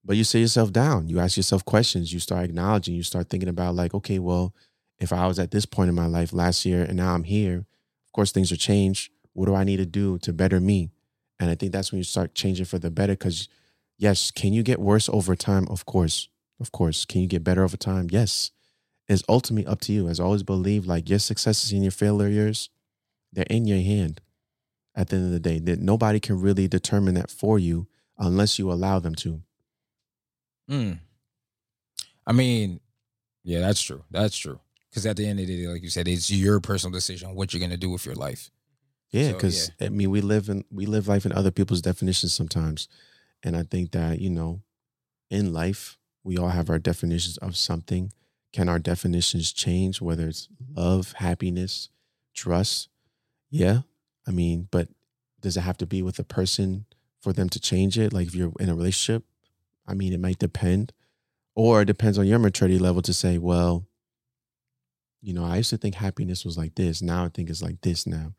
But 0.05 0.17
you 0.17 0.25
sit 0.25 0.41
yourself 0.41 0.73
down. 0.73 1.09
You 1.09 1.21
ask 1.21 1.37
yourself 1.37 1.65
questions. 1.65 2.13
You 2.13 2.19
start 2.19 2.45
acknowledging. 2.45 2.95
You 2.95 3.03
start 3.03 3.29
thinking 3.29 3.49
about, 3.49 3.75
like, 3.75 3.95
okay, 3.95 4.19
well, 4.19 4.55
if 4.99 5.13
I 5.13 5.27
was 5.27 5.39
at 5.39 5.51
this 5.51 5.67
point 5.67 5.89
in 5.91 5.95
my 5.95 6.07
life 6.07 6.33
last 6.33 6.65
year 6.65 6.83
and 6.83 6.97
now 6.97 7.15
I'm 7.15 7.25
here, 7.25 7.59
of 7.59 8.13
course, 8.13 8.33
things 8.33 8.51
are 8.51 8.57
changed. 8.57 9.13
What 9.35 9.47
do 9.47 9.55
I 9.55 9.65
need 9.65 9.77
to 9.77 9.87
do 9.87 10.19
to 10.19 10.33
better 10.33 10.59
me? 10.59 10.91
And 11.39 11.51
I 11.51 11.55
think 11.55 11.73
that's 11.73 11.93
when 11.93 11.99
you 11.99 12.05
start 12.05 12.35
changing 12.35 12.67
for 12.67 12.79
the 12.79 12.91
better. 12.91 13.13
Because, 13.13 13.49
yes, 13.99 14.31
can 14.31 14.53
you 14.53 14.63
get 14.63 14.81
worse 14.81 15.09
over 15.09 15.37
time? 15.37 15.67
Of 15.69 15.87
course. 15.87 16.29
Of 16.63 16.73
course. 16.73 17.05
Can 17.05 17.21
you 17.21 17.27
get 17.27 17.45
better 17.45 17.65
over 17.65 17.77
time? 17.77 18.09
Yes. 18.11 18.53
It's 19.09 19.23
ultimately 19.29 19.67
up 19.71 19.81
to 19.83 19.93
you. 19.93 20.09
As 20.09 20.21
I 20.21 20.25
always 20.25 20.45
believe, 20.45 20.87
like, 20.87 21.11
your 21.11 21.19
successes 21.19 21.73
and 21.73 21.83
your 21.83 21.91
failures, 21.91 22.71
they're 23.33 23.45
in 23.51 23.67
your 23.67 23.83
hand 23.83 24.23
at 24.95 25.09
the 25.09 25.17
end 25.17 25.27
of 25.27 25.33
the 25.33 25.41
day 25.41 25.59
that 25.59 25.81
nobody 25.81 26.21
can 26.21 26.41
really 26.41 26.69
determine 26.69 27.15
that 27.15 27.31
for 27.31 27.59
you 27.59 27.89
unless 28.17 28.59
you 28.59 28.71
allow 28.71 28.99
them 29.01 29.15
to. 29.17 29.43
Mm. 30.71 31.01
I 32.27 32.33
mean, 32.33 32.81
yeah, 33.43 33.61
that's 33.61 33.83
true. 33.83 34.05
That's 34.11 34.37
true. 34.37 34.61
Because 34.89 35.07
at 35.07 35.17
the 35.17 35.27
end 35.27 35.41
of 35.41 35.47
the 35.47 35.57
day, 35.57 35.67
like 35.67 35.83
you 35.83 35.89
said, 35.89 36.07
it's 36.07 36.31
your 36.31 36.61
personal 36.61 36.93
decision 36.93 37.35
what 37.35 37.53
you're 37.53 37.61
gonna 37.61 37.77
do 37.77 37.91
with 37.91 38.07
your 38.07 38.15
life. 38.15 38.51
Yeah, 39.11 39.29
So, 39.29 39.33
because 39.35 39.71
I 39.81 39.89
mean, 39.89 40.11
we 40.11 40.21
live 40.21 40.49
in 40.49 40.65
we 40.71 40.87
live 40.87 41.09
life 41.09 41.27
in 41.27 41.33
other 41.33 41.51
people's 41.51 41.83
definitions 41.83 42.33
sometimes, 42.33 42.89
and 43.43 43.57
I 43.57 43.63
think 43.63 43.93
that 43.93 44.21
you 44.21 44.31
know, 44.31 44.63
in 45.31 45.53
life, 45.53 45.99
we 46.25 46.37
all 46.37 46.49
have 46.49 46.71
our 46.71 46.79
definitions 46.79 47.39
of 47.39 47.57
something. 47.57 48.13
Can 48.53 48.69
our 48.69 48.79
definitions 48.79 49.53
change? 49.53 50.01
Whether 50.01 50.29
it's 50.29 50.49
love, 50.75 51.13
happiness, 51.13 51.89
trust, 52.35 52.89
yeah. 53.51 53.81
I 54.27 54.31
mean, 54.31 54.69
but 54.71 54.89
does 55.41 55.57
it 55.57 55.63
have 55.63 55.79
to 55.79 55.87
be 55.87 56.03
with 56.03 56.19
a 56.19 56.25
person 56.25 56.85
for 57.21 57.33
them 57.33 57.49
to 57.51 57.61
change 57.61 57.99
it? 57.99 58.13
Like 58.13 58.29
if 58.29 58.35
you're 58.35 58.53
in 58.61 58.69
a 58.69 58.75
relationship, 58.75 59.25
I 59.87 59.95
mean, 59.95 60.13
it 60.13 60.21
might 60.21 60.39
depend, 60.39 60.93
or 61.55 61.83
it 61.83 61.87
depends 61.87 62.19
on 62.19 62.27
your 62.27 62.39
maturity 62.39 62.79
level 62.79 63.03
to 63.03 63.13
say, 63.13 63.39
well, 63.39 63.87
you 65.21 65.33
know, 65.33 65.45
I 65.45 65.57
used 65.57 65.71
to 65.71 65.77
think 65.77 65.97
happiness 65.97 66.45
was 66.45 66.57
like 66.57 66.75
this. 66.75 67.03
Now 67.03 67.25
I 67.25 67.29
think 67.29 67.51
it's 67.51 67.63
like 67.63 67.81
this 67.81 68.07
now 68.07 68.35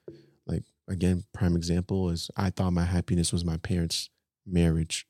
like 0.45 0.63
again 0.87 1.23
prime 1.33 1.55
example 1.55 2.09
is 2.09 2.29
i 2.37 2.49
thought 2.49 2.71
my 2.71 2.83
happiness 2.83 3.31
was 3.31 3.45
my 3.45 3.57
parents 3.57 4.09
marriage 4.45 5.07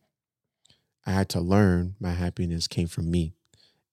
i 1.06 1.12
had 1.12 1.30
to 1.30 1.40
learn 1.40 1.96
my 2.00 2.12
happiness 2.12 2.68
came 2.68 2.88
from 2.88 3.10
me 3.10 3.34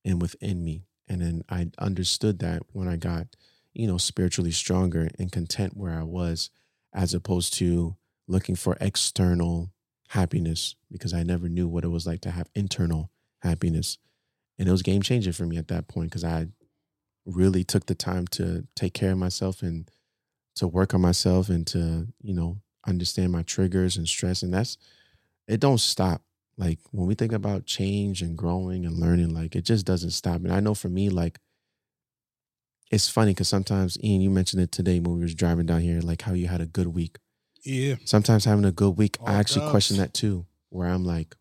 and 0.05 0.21
within 0.21 0.64
me. 0.64 0.85
And 1.09 1.21
then 1.21 1.43
i 1.49 1.71
understood 1.79 2.38
that 2.40 2.62
when 2.73 2.88
i 2.88 2.97
got 2.97 3.26
you 3.73 3.87
know 3.87 3.99
spiritually 3.99 4.52
stronger 4.52 5.09
and 5.19 5.33
content 5.33 5.76
where 5.76 5.99
i 5.99 6.02
was 6.02 6.50
as 6.93 7.14
opposed 7.14 7.55
to 7.55 7.97
looking 8.26 8.57
for 8.57 8.76
external 8.81 9.73
happiness 10.09 10.76
because 10.90 11.12
i 11.12 11.23
never 11.23 11.49
knew 11.49 11.69
what 11.69 11.85
it 11.85 11.88
was 11.88 12.07
like 12.07 12.21
to 12.23 12.31
have 12.31 12.49
internal 12.55 13.11
happiness. 13.43 13.99
And 14.59 14.69
it 14.69 14.73
was 14.73 14.83
game 14.83 15.00
changing 15.00 15.33
for 15.33 15.47
me 15.47 15.57
at 15.57 15.69
that 15.69 15.88
point 15.88 16.11
because 16.11 16.25
i 16.25 16.47
really 17.26 17.64
took 17.64 17.87
the 17.87 17.95
time 17.95 18.26
to 18.29 18.67
take 18.75 18.95
care 18.95 19.12
of 19.12 19.19
myself 19.19 19.62
and 19.62 19.90
to 20.57 20.67
work 20.67 20.95
on 20.95 21.00
myself 21.00 21.49
and 21.49 21.67
to 21.69 22.09
you 22.21 22.35
know 22.35 22.59
understand 22.87 23.33
my 23.33 23.43
triggers 23.43 23.97
and 23.97 24.09
stress. 24.09 24.43
And 24.43 24.52
that's 24.52 24.79
it 25.47 25.61
don't 25.61 25.81
stop 25.81 26.23
like 26.61 26.79
when 26.93 27.07
we 27.07 27.14
think 27.14 27.33
about 27.33 27.64
change 27.64 28.21
and 28.23 28.37
growing 28.37 28.85
and 28.87 28.99
learning 29.05 29.33
like 29.33 29.57
it 29.57 29.64
just 29.64 29.87
doesn't 29.87 30.11
stop 30.11 30.37
and 30.45 30.52
i 30.52 30.61
know 30.61 30.75
for 30.75 30.88
me 30.90 31.09
like 31.09 31.38
it's 32.90 33.09
funny 33.09 33.31
because 33.33 33.49
sometimes 33.49 33.97
ian 34.05 34.21
you 34.21 34.31
mentioned 34.31 34.62
it 34.62 34.73
today 34.73 35.00
when 35.00 35.17
we 35.17 35.23
was 35.23 35.35
driving 35.35 35.67
down 35.67 35.81
here 35.81 36.00
like 36.00 36.23
how 36.23 36.33
you 36.33 36.49
had 36.49 36.61
a 36.61 36.67
good 36.67 36.88
week 36.88 37.17
Yeah. 37.64 37.95
sometimes 38.05 38.45
having 38.45 38.64
a 38.64 38.73
good 38.73 38.97
week 38.99 39.17
i 39.26 39.35
actually 39.35 39.62
does. 39.62 39.71
question 39.71 39.97
that 39.99 40.12
too 40.14 40.47
where 40.71 40.88
i'm 40.88 41.05
like 41.05 41.35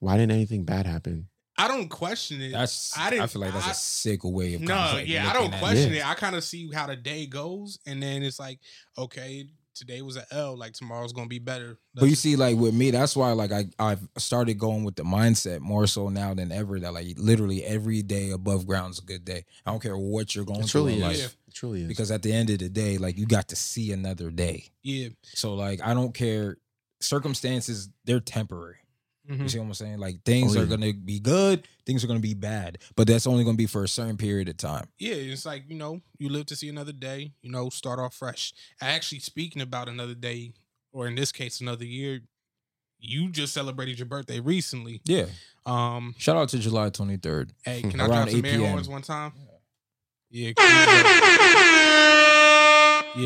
why 0.00 0.16
didn't 0.16 0.32
anything 0.32 0.64
bad 0.64 0.86
happen 0.86 1.28
I 1.56 1.68
don't 1.68 1.88
question 1.88 2.40
it. 2.42 2.50
That's 2.50 2.98
I 2.98 3.06
I, 3.06 3.10
didn't- 3.10 3.30
feel 3.30 3.42
like 3.42 3.52
that's 3.52 3.68
I- 3.68 3.70
a 3.70 3.74
sick 3.74 4.24
way 4.24 4.54
of 4.54 4.60
no, 4.62 4.74
kind 4.74 4.88
of 4.88 4.94
like 4.96 5.08
yeah, 5.08 5.30
I 5.30 5.32
don't 5.34 5.52
question 5.54 5.92
it. 5.92 5.98
it. 5.98 6.04
I 6.04 6.14
kind 6.14 6.34
of 6.34 6.42
see 6.42 6.68
how 6.72 6.88
the 6.88 6.96
day 6.96 7.26
goes, 7.26 7.78
and 7.86 8.02
then 8.02 8.24
it's 8.24 8.40
like, 8.40 8.58
okay, 8.98 9.46
today 9.74 10.02
was 10.02 10.16
an 10.16 10.24
L. 10.30 10.56
Like 10.56 10.72
tomorrow's 10.72 11.12
gonna 11.12 11.28
be 11.28 11.38
better. 11.38 11.78
But 11.94 12.06
you 12.06 12.14
see, 12.14 12.36
like 12.36 12.56
with 12.56 12.74
me, 12.74 12.90
that's 12.90 13.16
why 13.16 13.32
like 13.32 13.52
I 13.52 13.66
I've 13.78 14.06
started 14.18 14.58
going 14.58 14.84
with 14.84 14.96
the 14.96 15.02
mindset 15.04 15.60
more 15.60 15.86
so 15.86 16.08
now 16.08 16.34
than 16.34 16.52
ever 16.52 16.78
that 16.80 16.92
like 16.94 17.06
literally 17.18 17.64
every 17.64 18.02
day 18.02 18.30
above 18.30 18.66
ground 18.66 18.92
is 18.92 18.98
a 19.00 19.02
good 19.02 19.24
day. 19.24 19.44
I 19.66 19.70
don't 19.70 19.82
care 19.82 19.96
what 19.96 20.34
you're 20.34 20.44
going 20.44 20.60
it 20.60 20.66
through 20.66 20.82
truly 20.82 20.92
in 20.94 20.98
is 20.98 21.04
life. 21.04 21.18
Yeah. 21.18 21.48
it 21.48 21.54
truly 21.54 21.82
is 21.82 21.88
Because 21.88 22.10
at 22.10 22.22
the 22.22 22.32
end 22.32 22.50
of 22.50 22.58
the 22.58 22.68
day, 22.68 22.98
like 22.98 23.18
you 23.18 23.26
got 23.26 23.48
to 23.48 23.56
see 23.56 23.92
another 23.92 24.30
day. 24.30 24.64
yeah, 24.82 25.08
So 25.22 25.54
like 25.54 25.80
I 25.82 25.94
don't 25.94 26.14
care. 26.14 26.56
Circumstances, 27.00 27.90
they're 28.06 28.18
temporary. 28.20 28.76
Mhm. 29.30 29.40
You 29.42 29.48
see 29.48 29.58
what 29.58 29.66
I'm 29.66 29.74
saying? 29.74 29.98
Like 29.98 30.22
things 30.24 30.56
Oh, 30.56 30.62
are 30.62 30.66
gonna 30.66 30.92
be 30.92 31.18
good, 31.20 31.66
things 31.86 32.04
are 32.04 32.06
gonna 32.06 32.20
be 32.20 32.34
bad, 32.34 32.78
but 32.96 33.06
that's 33.06 33.26
only 33.26 33.44
gonna 33.44 33.56
be 33.56 33.66
for 33.66 33.84
a 33.84 33.88
certain 33.88 34.16
period 34.16 34.48
of 34.48 34.56
time. 34.56 34.86
yeah. 34.98 35.14
It's 35.14 35.46
like 35.46 35.64
you 35.68 35.76
know, 35.76 36.00
you 36.18 36.28
live 36.28 36.46
to 36.46 36.56
see 36.56 36.68
another 36.68 36.92
day. 36.92 37.32
You 37.42 37.50
know, 37.50 37.68
start 37.70 37.98
off 37.98 38.14
fresh. 38.14 38.52
Actually, 38.80 39.20
speaking 39.20 39.62
about 39.62 39.88
another 39.88 40.14
day, 40.14 40.52
or 40.92 41.06
in 41.06 41.14
this 41.14 41.32
case, 41.32 41.60
another 41.60 41.84
year. 41.84 42.20
You 43.06 43.28
just 43.30 43.52
celebrated 43.52 43.98
your 43.98 44.06
birthday 44.06 44.40
recently. 44.40 45.02
Yeah. 45.04 45.26
Um, 45.66 46.14
Shout 46.16 46.38
out 46.38 46.48
to 46.50 46.58
July 46.58 46.88
23rd. 46.88 47.50
hey, 47.62 47.82
can 47.90 48.00
I 48.00 48.06
Around 48.06 48.16
drop 48.16 48.30
some 48.30 48.44
8 48.46 48.54
air 48.54 48.66
horns 48.70 48.88
one 48.88 49.02
time? 49.02 49.32
Yeah. 50.30 50.52
can 50.56 50.64
you- 50.64 50.70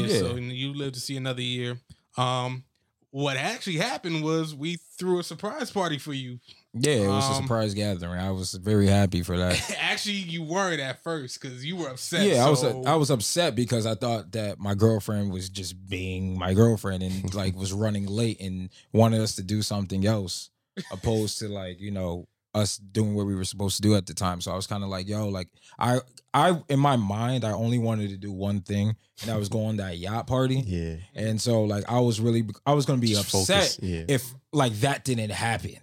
Yeah, 0.00 0.06
Yeah. 0.14 0.18
so 0.18 0.36
you 0.36 0.74
live 0.74 0.92
to 0.94 1.00
see 1.00 1.16
another 1.16 1.42
year. 1.42 1.78
Um, 2.16 2.64
what 3.10 3.36
actually 3.36 3.76
happened 3.78 4.22
was 4.22 4.54
we 4.54 4.76
threw 4.98 5.18
a 5.18 5.22
surprise 5.24 5.70
party 5.70 5.98
for 5.98 6.12
you. 6.12 6.38
Yeah, 6.74 6.92
it 6.92 7.06
was 7.08 7.24
a 7.24 7.32
Um, 7.34 7.42
surprise 7.42 7.72
gathering. 7.74 8.20
I 8.20 8.30
was 8.30 8.52
very 8.54 8.86
happy 8.86 9.22
for 9.22 9.36
that. 9.38 9.76
actually, 9.80 10.16
you 10.16 10.42
weren't 10.42 10.80
at 10.80 11.02
first 11.02 11.40
because 11.40 11.64
you 11.64 11.76
were 11.76 11.88
upset. 11.88 12.26
yeah, 12.26 12.44
I 12.44 12.50
was 12.50 12.60
so- 12.60 12.82
I 12.86 12.94
was 12.96 13.10
upset 13.10 13.54
because 13.54 13.86
I 13.86 13.94
thought 13.94 14.32
that 14.32 14.58
my 14.58 14.74
girlfriend 14.74 15.32
was 15.32 15.48
just 15.48 15.88
being 15.88 16.38
my 16.38 16.52
girlfriend 16.54 17.02
and 17.02 17.34
like 17.42 17.56
was 17.56 17.72
running 17.72 18.06
late 18.06 18.40
and 18.40 18.68
wanted 18.92 19.20
us 19.22 19.34
to 19.36 19.42
do 19.42 19.62
something 19.62 20.04
else 20.06 20.50
opposed 20.92 21.38
to 21.40 21.48
like 21.48 21.80
you 21.80 21.90
know 21.90 22.28
us 22.54 22.78
doing 22.78 23.14
what 23.14 23.26
we 23.26 23.34
were 23.34 23.44
supposed 23.44 23.76
to 23.76 23.82
do 23.82 23.94
at 23.94 24.06
the 24.06 24.14
time. 24.14 24.40
So 24.40 24.52
I 24.52 24.56
was 24.56 24.66
kind 24.66 24.82
of 24.82 24.88
like, 24.88 25.08
yo, 25.08 25.28
like 25.28 25.48
I 25.78 25.98
I 26.32 26.60
in 26.68 26.78
my 26.78 26.96
mind 26.96 27.44
I 27.44 27.52
only 27.52 27.78
wanted 27.78 28.10
to 28.10 28.16
do 28.16 28.32
one 28.32 28.60
thing 28.60 28.96
and 29.22 29.30
I 29.30 29.36
was 29.36 29.48
going 29.48 29.76
to 29.76 29.82
that 29.84 29.98
yacht 29.98 30.26
party. 30.26 30.62
yeah 30.66 30.96
And 31.14 31.40
so 31.40 31.62
like 31.62 31.84
I 31.88 32.00
was 32.00 32.20
really 32.20 32.44
I 32.66 32.72
was 32.72 32.86
gonna 32.86 33.00
be 33.00 33.08
Just 33.08 33.34
upset 33.34 33.56
focus, 33.56 33.78
yeah 33.82 34.04
if 34.08 34.32
like 34.52 34.72
that 34.80 35.04
didn't 35.04 35.30
happen. 35.30 35.76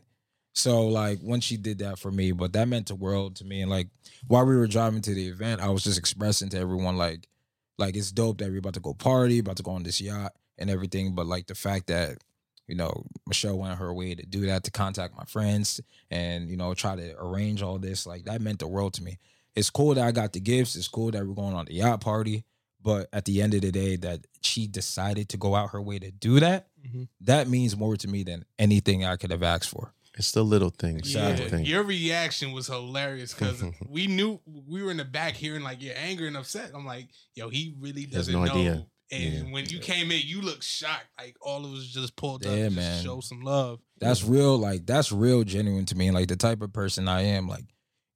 So 0.53 0.87
like 0.87 1.19
when 1.19 1.41
she 1.41 1.57
did 1.57 1.79
that 1.79 1.99
for 1.99 2.11
me, 2.11 2.31
but 2.31 2.53
that 2.53 2.67
meant 2.67 2.87
the 2.87 2.95
world 2.95 3.35
to 3.37 3.45
me. 3.45 3.61
And 3.61 3.69
like 3.69 3.87
while 4.27 4.45
we 4.45 4.55
were 4.55 4.67
driving 4.67 5.01
to 5.01 5.13
the 5.13 5.27
event, 5.27 5.61
I 5.61 5.69
was 5.69 5.83
just 5.83 5.99
expressing 5.99 6.49
to 6.49 6.57
everyone 6.57 6.97
like 6.97 7.27
like 7.77 7.95
it's 7.95 8.11
dope 8.11 8.37
that 8.39 8.49
we're 8.49 8.59
about 8.59 8.75
to 8.75 8.79
go 8.79 8.93
party, 8.93 9.39
about 9.39 9.57
to 9.57 9.63
go 9.63 9.71
on 9.71 9.83
this 9.83 9.99
yacht 9.99 10.33
and 10.57 10.69
everything. 10.69 11.13
But 11.13 11.27
like 11.27 11.47
the 11.47 11.55
fact 11.55 11.87
that 11.87 12.17
you 12.67 12.75
know 12.75 13.05
Michelle 13.27 13.57
went 13.57 13.77
her 13.79 13.93
way 13.93 14.15
to 14.15 14.25
do 14.25 14.45
that 14.47 14.63
to 14.65 14.71
contact 14.71 15.15
my 15.17 15.25
friends 15.25 15.79
and 16.11 16.49
you 16.49 16.57
know 16.57 16.73
try 16.73 16.95
to 16.95 17.15
arrange 17.19 17.61
all 17.61 17.77
this 17.77 18.05
like 18.05 18.25
that 18.25 18.41
meant 18.41 18.59
the 18.59 18.67
world 18.67 18.93
to 18.95 19.03
me. 19.03 19.17
It's 19.55 19.69
cool 19.69 19.93
that 19.95 20.03
I 20.05 20.11
got 20.11 20.33
the 20.33 20.39
gifts. 20.41 20.75
It's 20.75 20.87
cool 20.87 21.11
that 21.11 21.25
we're 21.25 21.33
going 21.33 21.53
on 21.55 21.65
the 21.65 21.73
yacht 21.75 22.01
party. 22.01 22.43
But 22.81 23.07
at 23.13 23.25
the 23.25 23.41
end 23.41 23.53
of 23.55 23.61
the 23.61 23.71
day, 23.71 23.95
that 23.95 24.27
she 24.41 24.67
decided 24.67 25.29
to 25.29 25.37
go 25.37 25.55
out 25.55 25.71
her 25.71 25.81
way 25.81 25.97
to 25.97 26.11
do 26.11 26.39
that, 26.39 26.67
Mhm. 26.85 27.07
that 27.21 27.47
means 27.47 27.75
more 27.75 27.97
to 27.97 28.07
me 28.07 28.21
than 28.23 28.45
anything 28.59 29.03
I 29.05 29.15
could 29.15 29.31
have 29.31 29.41
asked 29.41 29.69
for. 29.69 29.93
it's 30.17 30.31
the 30.31 30.43
little 30.43 30.69
things 30.69 31.13
Yeah, 31.13 31.29
little 31.29 31.49
things. 31.49 31.67
your 31.67 31.83
reaction 31.83 32.51
was 32.53 32.67
hilarious 32.67 33.33
because 33.33 33.61
we 33.89 34.07
knew 34.07 34.39
we 34.45 34.81
were 34.83 34.91
in 34.91 34.97
the 34.97 35.03
back 35.03 35.33
hearing 35.35 35.61
like 35.63 35.81
your 35.81 35.93
anger 35.97 36.25
and 36.27 36.37
upset. 36.37 36.71
I'm 36.75 36.85
like, 36.85 37.09
yo, 37.33 37.49
he 37.49 37.75
really 37.79 38.03
has 38.03 38.11
doesn't 38.11 38.33
no 38.33 38.45
know. 38.45 38.51
idea. 38.51 38.85
And 39.11 39.33
Yeah. 39.47 39.53
when 39.53 39.69
you 39.69 39.79
came 39.79 40.11
in, 40.11 40.21
you 40.25 40.41
looked 40.41 40.63
shocked. 40.63 41.05
Like 41.17 41.35
all 41.41 41.63
of 41.65 41.71
us 41.73 41.85
just 41.85 42.15
pulled 42.15 42.45
up 42.45 42.51
Yeah, 42.55 42.69
man. 42.69 42.97
to 42.97 43.03
show 43.03 43.19
some 43.21 43.41
love. 43.41 43.79
That's 43.99 44.23
real, 44.23 44.57
like 44.57 44.85
that's 44.85 45.11
real 45.11 45.43
genuine 45.43 45.85
to 45.85 45.95
me. 45.95 46.07
And 46.07 46.15
like 46.15 46.27
the 46.27 46.35
type 46.35 46.61
of 46.61 46.73
person 46.73 47.07
I 47.07 47.21
am, 47.21 47.47
like 47.47 47.65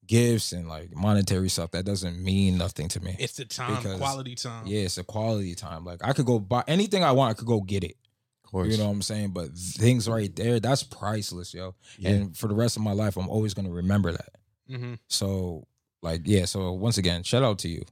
gifts 0.07 0.51
and 0.51 0.67
like 0.67 0.95
monetary 0.95 1.49
stuff, 1.49 1.71
that 1.71 1.85
doesn't 1.85 2.21
mean 2.23 2.57
nothing 2.57 2.87
to 2.89 2.99
me. 2.99 3.15
It's 3.19 3.33
the 3.37 3.45
time, 3.45 3.75
Because- 3.83 3.99
quality 3.99 4.33
time. 4.35 4.65
yeah, 4.65 4.81
it's 4.81 4.97
a 4.97 5.03
quality 5.03 5.53
time. 5.53 5.85
Like 5.85 6.03
I 6.03 6.13
could 6.13 6.25
go 6.25 6.39
buy 6.39 6.63
anything 6.67 7.03
I 7.03 7.11
want, 7.11 7.31
I 7.31 7.33
could 7.37 7.47
go 7.47 7.61
get 7.61 7.83
it. 7.83 7.95
of 8.43 8.51
course 8.51 8.71
You 8.71 8.77
know 8.79 8.85
what 8.87 8.93
I'm 8.93 9.01
saying? 9.03 9.29
But 9.29 9.55
things 9.55 10.09
right 10.09 10.35
there, 10.35 10.59
that's 10.59 10.81
priceless, 10.81 11.53
yo. 11.53 11.75
Yeah. 11.99 12.09
And 12.09 12.35
for 12.35 12.47
the 12.47 12.55
rest 12.55 12.77
of 12.77 12.81
my 12.81 12.93
life, 12.93 13.15
I'm 13.15 13.29
always 13.29 13.53
gonna 13.53 13.69
remember 13.69 14.11
that. 14.11 14.29
hmm 14.67 14.95
So, 15.07 15.67
like, 16.01 16.21
yeah. 16.25 16.45
So 16.45 16.71
once 16.73 16.97
again, 16.97 17.21
shout 17.21 17.43
out 17.43 17.59
to 17.59 17.69
you. 17.69 17.83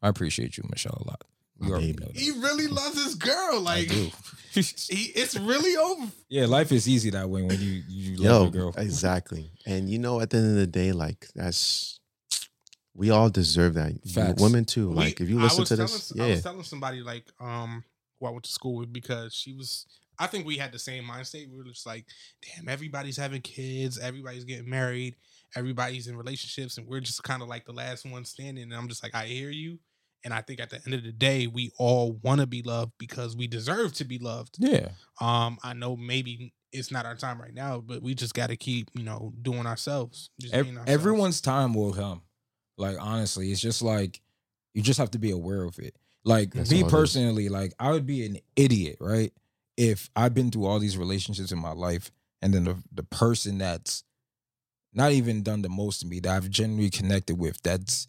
I 0.00 0.08
appreciate 0.08 0.56
you, 0.56 0.64
Michelle, 0.70 1.02
a 1.04 1.06
lot. 1.06 1.24
My 1.58 1.78
You 1.78 1.94
baby. 1.94 2.10
He 2.14 2.30
really 2.32 2.66
loves 2.66 3.02
his 3.02 3.14
girl. 3.14 3.54
I 3.54 3.58
Like 3.58 3.88
do. 3.88 4.10
he, 4.52 5.12
it's 5.14 5.36
really 5.36 5.76
over. 5.76 6.10
yeah, 6.28 6.46
life 6.46 6.72
is 6.72 6.88
easy 6.88 7.10
that 7.10 7.28
way 7.28 7.42
when 7.42 7.60
you 7.60 7.82
you 7.88 8.16
love 8.16 8.24
Yo, 8.24 8.42
your 8.42 8.50
girl. 8.72 8.74
exactly. 8.76 9.50
And 9.66 9.88
you 9.88 9.98
know, 9.98 10.20
at 10.20 10.30
the 10.30 10.38
end 10.38 10.50
of 10.50 10.56
the 10.56 10.66
day, 10.66 10.92
like 10.92 11.26
that's 11.34 12.00
we 12.94 13.10
all 13.10 13.30
deserve 13.30 13.74
that. 13.74 13.92
Facts. 14.08 14.40
Women 14.40 14.64
too. 14.64 14.90
We- 14.90 14.94
Like 14.96 15.20
if 15.20 15.28
you 15.28 15.40
listen 15.40 15.60
was 15.60 15.68
to 15.70 15.76
telling, 15.76 15.92
this, 15.92 16.12
I 16.12 16.24
yeah, 16.24 16.30
was 16.34 16.42
telling 16.42 16.62
somebody 16.64 17.00
like 17.00 17.24
um 17.40 17.84
who 18.20 18.26
I 18.26 18.30
went 18.30 18.44
to 18.44 18.52
school 18.52 18.76
with 18.76 18.92
because 18.92 19.34
she 19.34 19.52
was. 19.52 19.86
I 20.16 20.28
think 20.28 20.46
we 20.46 20.56
had 20.56 20.70
the 20.70 20.78
same 20.78 21.02
mindset. 21.02 21.50
We 21.50 21.56
were 21.56 21.64
just 21.64 21.86
like, 21.86 22.06
damn, 22.56 22.68
everybody's 22.68 23.16
having 23.16 23.42
kids, 23.42 23.98
everybody's 23.98 24.44
getting 24.44 24.70
married, 24.70 25.16
everybody's 25.56 26.06
in 26.06 26.16
relationships, 26.16 26.78
and 26.78 26.86
we're 26.86 27.00
just 27.00 27.20
kind 27.24 27.42
of 27.42 27.48
like 27.48 27.64
the 27.64 27.72
last 27.72 28.06
one 28.08 28.24
standing. 28.24 28.62
And 28.62 28.74
I'm 28.74 28.86
just 28.86 29.02
like, 29.02 29.12
I 29.12 29.26
hear 29.26 29.50
you. 29.50 29.80
And 30.24 30.32
I 30.32 30.40
think 30.40 30.60
at 30.60 30.70
the 30.70 30.80
end 30.86 30.94
of 30.94 31.02
the 31.02 31.12
day, 31.12 31.46
we 31.46 31.70
all 31.78 32.12
want 32.22 32.40
to 32.40 32.46
be 32.46 32.62
loved 32.62 32.92
because 32.98 33.36
we 33.36 33.46
deserve 33.46 33.92
to 33.94 34.04
be 34.04 34.18
loved. 34.18 34.56
Yeah. 34.58 34.88
Um, 35.20 35.58
I 35.62 35.74
know 35.74 35.96
maybe 35.96 36.54
it's 36.72 36.90
not 36.90 37.04
our 37.06 37.14
time 37.14 37.40
right 37.40 37.52
now, 37.54 37.80
but 37.80 38.02
we 38.02 38.14
just 38.14 38.34
got 38.34 38.48
to 38.48 38.56
keep, 38.56 38.90
you 38.94 39.04
know, 39.04 39.32
doing 39.42 39.66
ourselves. 39.66 40.30
Just 40.40 40.54
Ev- 40.54 40.64
being 40.64 40.78
ourselves. 40.78 40.92
everyone's 40.92 41.40
time 41.40 41.74
will 41.74 41.92
come. 41.92 42.22
Like 42.78 42.96
honestly, 43.00 43.52
it's 43.52 43.60
just 43.60 43.82
like 43.82 44.20
you 44.74 44.82
just 44.82 44.98
have 44.98 45.10
to 45.12 45.18
be 45.18 45.30
aware 45.30 45.62
of 45.62 45.78
it. 45.78 45.94
Like 46.24 46.52
That's 46.54 46.70
me 46.70 46.78
all 46.78 46.84
it 46.84 46.86
is. 46.86 46.92
personally, 46.92 47.48
like 47.48 47.74
I 47.78 47.90
would 47.92 48.06
be 48.06 48.24
an 48.26 48.38
idiot, 48.56 48.96
right? 49.00 49.32
If 49.76 50.08
I've 50.16 50.34
been 50.34 50.50
through 50.50 50.64
all 50.66 50.78
these 50.78 50.96
relationships 50.96 51.52
in 51.52 51.58
my 51.58 51.72
life 51.72 52.10
and 52.42 52.52
then 52.54 52.64
the 52.64 52.76
the 52.92 53.02
person 53.04 53.58
that's 53.58 54.04
not 54.92 55.12
even 55.12 55.42
done 55.42 55.62
the 55.62 55.68
most 55.68 56.00
to 56.00 56.06
me 56.06 56.20
that 56.20 56.34
I've 56.34 56.48
genuinely 56.50 56.90
connected 56.90 57.38
with. 57.38 57.60
That's 57.62 58.08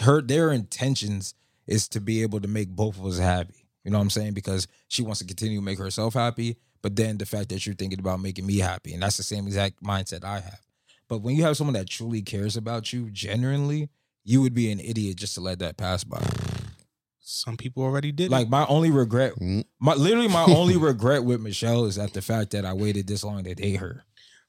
her. 0.00 0.22
Their 0.22 0.52
intentions 0.52 1.34
is 1.66 1.88
to 1.88 2.00
be 2.00 2.22
able 2.22 2.40
to 2.40 2.48
make 2.48 2.68
both 2.68 2.98
of 2.98 3.04
us 3.06 3.18
happy. 3.18 3.66
You 3.84 3.90
know 3.90 3.98
what 3.98 4.02
I'm 4.02 4.10
saying? 4.10 4.34
Because 4.34 4.66
she 4.88 5.02
wants 5.02 5.20
to 5.20 5.26
continue 5.26 5.58
to 5.58 5.64
make 5.64 5.78
herself 5.78 6.14
happy, 6.14 6.56
but 6.82 6.96
then 6.96 7.18
the 7.18 7.26
fact 7.26 7.48
that 7.50 7.64
you're 7.66 7.74
thinking 7.74 7.98
about 8.00 8.20
making 8.20 8.46
me 8.46 8.58
happy, 8.58 8.94
and 8.94 9.02
that's 9.02 9.16
the 9.16 9.22
same 9.22 9.46
exact 9.46 9.82
mindset 9.82 10.24
I 10.24 10.40
have. 10.40 10.60
But 11.08 11.18
when 11.22 11.36
you 11.36 11.44
have 11.44 11.56
someone 11.56 11.74
that 11.74 11.88
truly 11.88 12.20
cares 12.22 12.56
about 12.56 12.92
you, 12.92 13.10
genuinely, 13.10 13.88
you 14.24 14.42
would 14.42 14.54
be 14.54 14.72
an 14.72 14.80
idiot 14.80 15.16
just 15.16 15.34
to 15.36 15.40
let 15.40 15.60
that 15.60 15.76
pass 15.76 16.02
by. 16.02 16.20
Some 17.20 17.56
people 17.56 17.82
already 17.82 18.12
did. 18.12 18.30
Like 18.30 18.48
my 18.48 18.64
only 18.66 18.90
regret, 18.90 19.34
Mm. 19.36 19.64
my 19.80 19.94
literally 19.94 20.28
my 20.28 20.44
only 20.44 20.76
regret 20.90 21.24
with 21.24 21.40
Michelle 21.40 21.84
is 21.86 21.96
that 21.96 22.12
the 22.12 22.22
fact 22.22 22.52
that 22.52 22.64
I 22.64 22.72
waited 22.72 23.06
this 23.06 23.24
long 23.24 23.42
to 23.44 23.54
date 23.54 23.76
her. 23.76 24.04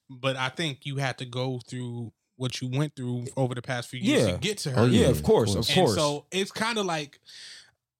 but 0.08 0.36
I 0.36 0.48
think 0.48 0.86
you 0.86 0.96
had 0.96 1.18
to 1.18 1.24
go 1.26 1.60
through 1.68 2.12
what 2.38 2.60
you 2.62 2.70
went 2.70 2.96
through 2.96 3.26
over 3.36 3.54
the 3.54 3.60
past 3.60 3.88
few 3.90 4.00
years 4.00 4.26
Yeah. 4.26 4.32
to 4.32 4.38
get 4.38 4.58
to 4.58 4.70
oh, 4.70 4.74
her. 4.74 4.80
Oh, 4.82 4.86
Yeah, 4.86 5.00
Yeah, 5.02 5.06
of 5.08 5.22
course, 5.22 5.50
of 5.54 5.58
of 5.60 5.68
And 5.68 5.74
course. 5.74 5.94
so 5.94 6.24
it's 6.32 6.50
kind 6.50 6.78
of 6.78 6.86
like 6.86 7.20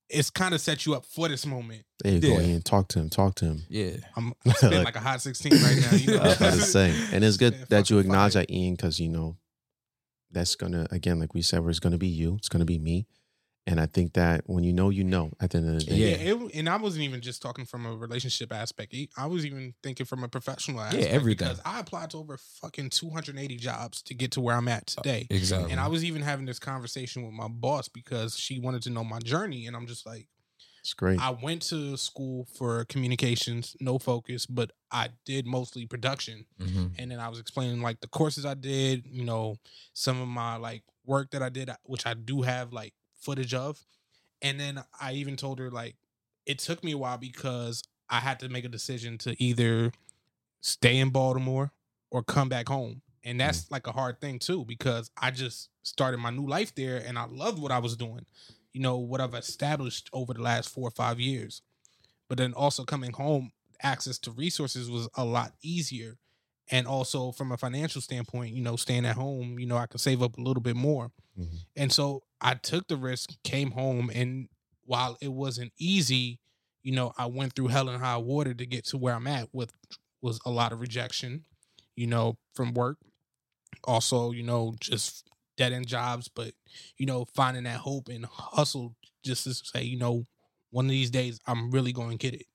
it's 0.08 0.30
kind 0.30 0.54
of 0.54 0.60
set 0.62 0.86
you 0.86 0.94
up 0.94 1.04
for 1.04 1.28
this 1.28 1.44
moment. 1.44 1.82
There 2.02 2.14
you 2.14 2.20
go, 2.20 2.28
Yeah. 2.28 2.40
Ian. 2.40 2.62
Talk 2.62 2.88
to 2.88 2.98
him. 2.98 3.10
Talk 3.10 3.34
to 3.36 3.44
him. 3.44 3.62
yeah, 3.68 3.96
I'm 4.16 4.32
I 4.46 4.66
Like- 4.68 4.84
like 4.84 4.96
a 4.96 5.00
hot 5.00 5.20
sixteen 5.20 5.52
right 5.52 5.76
now. 5.78 5.96
You 5.96 6.06
know? 6.16 6.22
I 6.22 6.28
was 6.28 6.36
about 6.38 6.54
to 6.54 6.60
say, 6.62 6.94
and 7.12 7.22
it's 7.22 7.36
good 7.36 7.54
Yeah, 7.58 7.64
that 7.68 7.90
you 7.90 7.98
acknowledge 7.98 8.32
fire. 8.32 8.44
that, 8.46 8.50
Ian, 8.50 8.74
because 8.76 8.98
you 8.98 9.08
know 9.10 9.36
that's 10.30 10.54
gonna 10.56 10.86
again, 10.90 11.18
like 11.20 11.34
we 11.34 11.42
said, 11.42 11.60
where 11.60 11.70
it's 11.70 11.80
gonna 11.80 11.98
be 11.98 12.08
you. 12.08 12.36
It's 12.36 12.48
gonna 12.48 12.64
be 12.64 12.78
me, 12.78 13.06
and 13.68 13.80
I 13.80 13.86
think 13.86 14.14
that 14.14 14.42
when 14.46 14.64
you 14.64 14.72
know, 14.72 14.88
you 14.90 15.04
know. 15.04 15.30
At 15.40 15.50
the 15.50 15.58
end 15.58 15.68
of 15.68 15.78
the 15.78 15.84
day, 15.84 15.94
Yeah, 15.96 16.16
Yeah. 16.16 16.34
it, 16.34 16.54
and 16.54 16.68
I 16.68 16.76
wasn't 16.76 17.04
even 17.04 17.20
just 17.20 17.42
talking 17.42 17.64
from 17.66 17.84
a 17.86 17.94
relationship 17.94 18.52
aspect. 18.52 18.94
I 19.16 19.26
was 19.26 19.44
even 19.44 19.74
thinking 19.82 20.06
from 20.06 20.24
a 20.24 20.28
professional 20.28 20.80
aspect. 20.80 21.04
Yeah, 21.04 21.10
everything. 21.10 21.48
Because 21.48 21.60
I 21.64 21.78
applied 21.80 22.10
to 22.10 22.16
over 22.18 22.38
fucking 22.38 22.90
280 22.90 23.56
jobs 23.56 24.02
to 24.02 24.14
get 24.14 24.32
to 24.32 24.40
where 24.40 24.56
I'm 24.56 24.68
at 24.68 24.86
today. 24.86 25.26
exactly. 25.30 25.70
And 25.70 25.80
I 25.80 25.88
was 25.88 26.02
even 26.04 26.22
having 26.22 26.46
this 26.46 26.58
conversation 26.58 27.24
with 27.24 27.32
my 27.34 27.48
boss 27.48 27.88
because 27.88 28.36
she 28.38 28.58
wanted 28.58 28.82
to 28.82 28.90
know 28.90 29.04
my 29.04 29.18
journey. 29.20 29.66
And 29.66 29.76
I'm 29.76 29.86
just 29.86 30.06
like, 30.06 30.28
it's 30.80 30.94
great. 30.94 31.20
I 31.20 31.30
went 31.30 31.62
to 31.62 31.96
school 31.96 32.46
for 32.56 32.84
communications, 32.86 33.76
no 33.80 33.98
focus, 33.98 34.46
but 34.46 34.70
I 34.90 35.10
did 35.26 35.46
mostly 35.46 35.86
production. 35.86 36.46
Mhm. 36.58 36.92
And 36.98 37.10
then 37.10 37.20
I 37.20 37.28
was 37.28 37.38
explaining 37.38 37.82
like 37.82 38.00
the 38.00 38.08
courses 38.08 38.46
I 38.46 38.54
did, 38.54 39.04
you 39.06 39.24
know, 39.24 39.56
some 39.92 40.20
of 40.20 40.28
my 40.28 40.56
like 40.56 40.84
work 41.04 41.30
that 41.32 41.42
I 41.42 41.48
did, 41.50 41.70
which 41.84 42.06
I 42.06 42.14
do 42.14 42.42
have 42.42 42.72
like 42.72 42.94
footage 43.20 43.54
of. 43.54 43.84
And 44.42 44.58
then 44.58 44.82
I 45.00 45.12
even 45.14 45.36
told 45.36 45.58
her 45.58 45.70
like 45.70 45.96
it 46.46 46.58
took 46.58 46.82
me 46.82 46.92
a 46.92 46.98
while 46.98 47.18
because 47.18 47.82
I 48.08 48.20
had 48.20 48.40
to 48.40 48.48
make 48.48 48.64
a 48.64 48.68
decision 48.68 49.18
to 49.18 49.42
either 49.42 49.92
stay 50.60 50.98
in 50.98 51.10
Baltimore 51.10 51.72
or 52.10 52.22
come 52.22 52.48
back 52.48 52.68
home. 52.68 53.02
And 53.24 53.40
that's 53.40 53.70
like 53.70 53.86
a 53.86 53.92
hard 53.92 54.20
thing 54.20 54.38
too, 54.38 54.64
because 54.64 55.10
I 55.20 55.30
just 55.30 55.68
started 55.82 56.18
my 56.18 56.30
new 56.30 56.46
life 56.46 56.74
there 56.74 57.02
and 57.04 57.18
I 57.18 57.26
loved 57.26 57.60
what 57.60 57.72
I 57.72 57.78
was 57.78 57.96
doing, 57.96 58.24
you 58.72 58.80
know, 58.80 58.96
what 58.96 59.20
I've 59.20 59.34
established 59.34 60.08
over 60.12 60.32
the 60.32 60.42
last 60.42 60.70
four 60.70 60.88
or 60.88 60.92
five 60.92 61.20
years. 61.20 61.60
But 62.28 62.38
then 62.38 62.54
also 62.54 62.84
coming 62.84 63.12
home, 63.12 63.52
access 63.82 64.18
to 64.20 64.30
resources 64.30 64.90
was 64.90 65.08
a 65.14 65.24
lot 65.24 65.52
easier. 65.62 66.16
And 66.70 66.86
also 66.86 67.32
from 67.32 67.52
a 67.52 67.56
financial 67.56 68.00
standpoint, 68.00 68.54
you 68.54 68.62
know, 68.62 68.76
staying 68.76 69.06
at 69.06 69.16
home, 69.16 69.58
you 69.58 69.66
know, 69.66 69.76
I 69.76 69.86
could 69.86 70.00
save 70.00 70.22
up 70.22 70.36
a 70.38 70.40
little 70.40 70.62
bit 70.62 70.76
more. 70.76 71.10
Mhm. 71.38 71.64
And 71.76 71.92
so 71.92 72.22
I 72.40 72.54
took 72.54 72.88
the 72.88 72.96
risk, 72.96 73.30
came 73.42 73.72
home, 73.72 74.10
and 74.14 74.48
while 74.84 75.16
it 75.20 75.32
wasn't 75.32 75.72
easy, 75.78 76.38
you 76.82 76.92
know, 76.92 77.12
I 77.18 77.26
went 77.26 77.54
through 77.54 77.68
hell 77.68 77.88
and 77.88 78.02
high 78.02 78.16
water 78.16 78.54
to 78.54 78.66
get 78.66 78.86
to 78.86 78.96
where 78.96 79.14
I'm 79.14 79.26
at 79.26 79.48
with 79.52 79.72
was 80.22 80.40
a 80.46 80.50
lot 80.50 80.72
of 80.72 80.80
rejection, 80.80 81.44
you 81.96 82.06
know, 82.06 82.38
from 82.54 82.74
work. 82.74 82.98
Also, 83.84 84.32
you 84.32 84.42
know, 84.42 84.74
just 84.80 85.28
dead 85.56 85.72
end 85.72 85.86
jobs, 85.86 86.28
but 86.28 86.52
you 86.96 87.06
know, 87.06 87.24
finding 87.34 87.64
that 87.64 87.78
hope 87.78 88.08
and 88.08 88.24
hustle 88.26 88.94
just 89.22 89.44
to 89.44 89.54
say, 89.54 89.82
you 89.82 89.98
know, 89.98 90.26
one 90.70 90.86
of 90.86 90.90
these 90.90 91.10
days 91.10 91.38
I'm 91.46 91.70
really 91.70 91.92
going 91.92 92.16
to 92.16 92.16
get 92.16 92.40
it. 92.40 92.46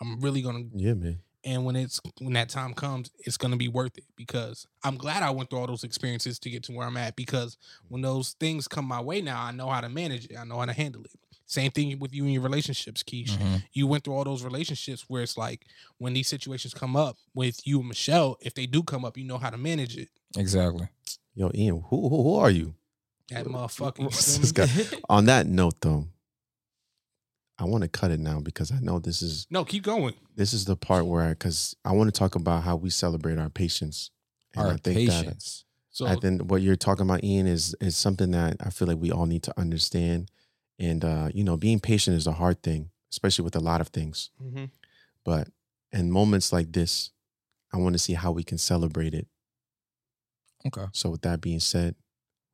I'm 0.00 0.20
really 0.20 0.42
to 0.70 0.78
yeah, 0.78 0.94
man. 0.94 1.20
And 1.44 1.64
when 1.64 1.76
it's 1.76 2.00
when 2.20 2.32
that 2.34 2.48
time 2.48 2.74
comes 2.74 3.10
it's 3.20 3.36
going 3.36 3.50
to 3.52 3.56
be 3.56 3.68
worth 3.68 3.96
it 3.96 4.04
because 4.16 4.66
i'm 4.84 4.96
glad 4.96 5.22
i 5.22 5.30
went 5.30 5.48
through 5.48 5.60
all 5.60 5.66
those 5.66 5.84
experiences 5.84 6.38
to 6.38 6.50
get 6.50 6.62
to 6.64 6.72
where 6.72 6.86
i'm 6.86 6.96
at 6.96 7.14
because 7.16 7.56
when 7.88 8.02
those 8.02 8.34
things 8.40 8.66
come 8.66 8.84
my 8.84 9.00
way 9.00 9.20
now 9.20 9.40
i 9.42 9.50
know 9.52 9.68
how 9.68 9.80
to 9.80 9.88
manage 9.88 10.24
it 10.26 10.36
i 10.36 10.44
know 10.44 10.58
how 10.58 10.64
to 10.66 10.72
handle 10.72 11.02
it 11.04 11.12
same 11.46 11.70
thing 11.70 11.98
with 11.98 12.12
you 12.12 12.24
and 12.24 12.32
your 12.32 12.42
relationships 12.42 13.02
keish 13.02 13.30
Mhm. 13.38 13.62
you 13.72 13.86
went 13.86 14.04
through 14.04 14.14
all 14.14 14.24
those 14.24 14.42
relationships 14.42 15.04
where 15.08 15.22
it's 15.22 15.38
like 15.38 15.64
when 15.98 16.12
these 16.12 16.28
situations 16.28 16.74
come 16.74 16.96
up 16.96 17.16
with 17.34 17.64
you 17.66 17.78
and 17.80 17.88
michelle 17.88 18.36
if 18.40 18.54
they 18.54 18.66
do 18.66 18.82
come 18.82 19.04
up 19.04 19.16
you 19.16 19.24
know 19.24 19.38
how 19.38 19.48
to 19.50 19.56
manage 19.58 19.96
it 19.96 20.08
exactly. 20.36 20.88
Yo, 21.34 21.50
Ian, 21.54 21.84
who 21.88 22.08
who, 22.08 22.22
who 22.24 22.34
are 22.34 22.50
you? 22.50 22.74
that 23.30 23.46
motherfucker 23.46 24.00
you 24.00 24.08
This 24.10 24.50
feel 24.50 24.66
me? 24.66 24.84
guy- 24.90 24.98
On 25.08 25.24
that 25.26 25.46
note, 25.46 25.80
though, 25.80 26.08
I 27.58 27.64
want 27.64 27.82
to 27.82 27.88
cut 27.88 28.10
it 28.10 28.20
now 28.20 28.40
because 28.40 28.70
I 28.70 28.78
know 28.80 28.98
this 28.98 29.20
is 29.22 29.46
no 29.50 29.64
keep 29.64 29.82
going 29.82 30.14
this 30.36 30.52
is 30.52 30.64
the 30.64 30.76
part 30.76 31.06
where 31.06 31.22
I 31.24 31.30
because 31.30 31.74
I 31.84 31.92
want 31.92 32.12
to 32.12 32.16
talk 32.18 32.36
about 32.36 32.62
how 32.62 32.76
we 32.76 32.90
celebrate 32.90 33.38
our 33.38 33.50
patience. 33.50 34.10
And 34.54 34.64
Our 34.64 34.72
I 34.74 34.76
think 34.76 35.10
that 35.10 35.24
patience. 35.24 35.64
so 35.90 36.06
I 36.06 36.14
think 36.14 36.42
what 36.50 36.62
you're 36.62 36.76
talking 36.76 37.04
about, 37.04 37.22
Ian, 37.24 37.46
is 37.46 37.74
is 37.80 37.96
something 37.96 38.30
that 38.30 38.56
I 38.60 38.70
feel 38.70 38.86
like 38.88 38.98
we 38.98 39.10
all 39.10 39.26
need 39.26 39.42
to 39.42 39.54
understand. 39.58 40.30
And 40.78 41.04
uh, 41.04 41.28
you 41.34 41.42
know, 41.42 41.56
being 41.56 41.80
patient 41.80 42.16
is 42.16 42.26
a 42.28 42.32
hard 42.32 42.62
thing, 42.62 42.90
especially 43.10 43.44
with 43.44 43.56
a 43.56 43.60
lot 43.60 43.80
of 43.80 43.88
things. 43.88 44.30
mhm. 44.40 44.70
But 45.24 45.48
in 45.92 46.10
moments 46.10 46.52
like 46.52 46.72
this, 46.72 47.10
I 47.72 47.78
want 47.78 47.94
to 47.94 47.98
see 47.98 48.14
how 48.14 48.30
we 48.30 48.44
can 48.44 48.58
celebrate 48.58 49.12
it. 49.12 49.26
Okay. 50.66 50.86
So 50.92 51.10
with 51.10 51.22
that 51.22 51.40
being 51.40 51.60
said, 51.60 51.96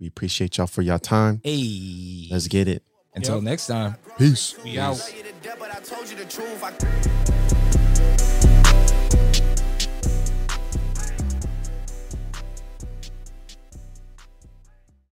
we 0.00 0.06
appreciate 0.06 0.56
y'all 0.56 0.66
for 0.66 0.82
your 0.82 0.98
time. 0.98 1.40
Hey. 1.44 2.28
Let's 2.30 2.48
get 2.48 2.66
it. 2.66 2.82
Until 3.14 3.36
Yep. 3.36 3.42
next 3.44 3.66
time. 3.68 3.96
Peace. 4.18 4.56
we 4.64 4.78
out 4.78 4.98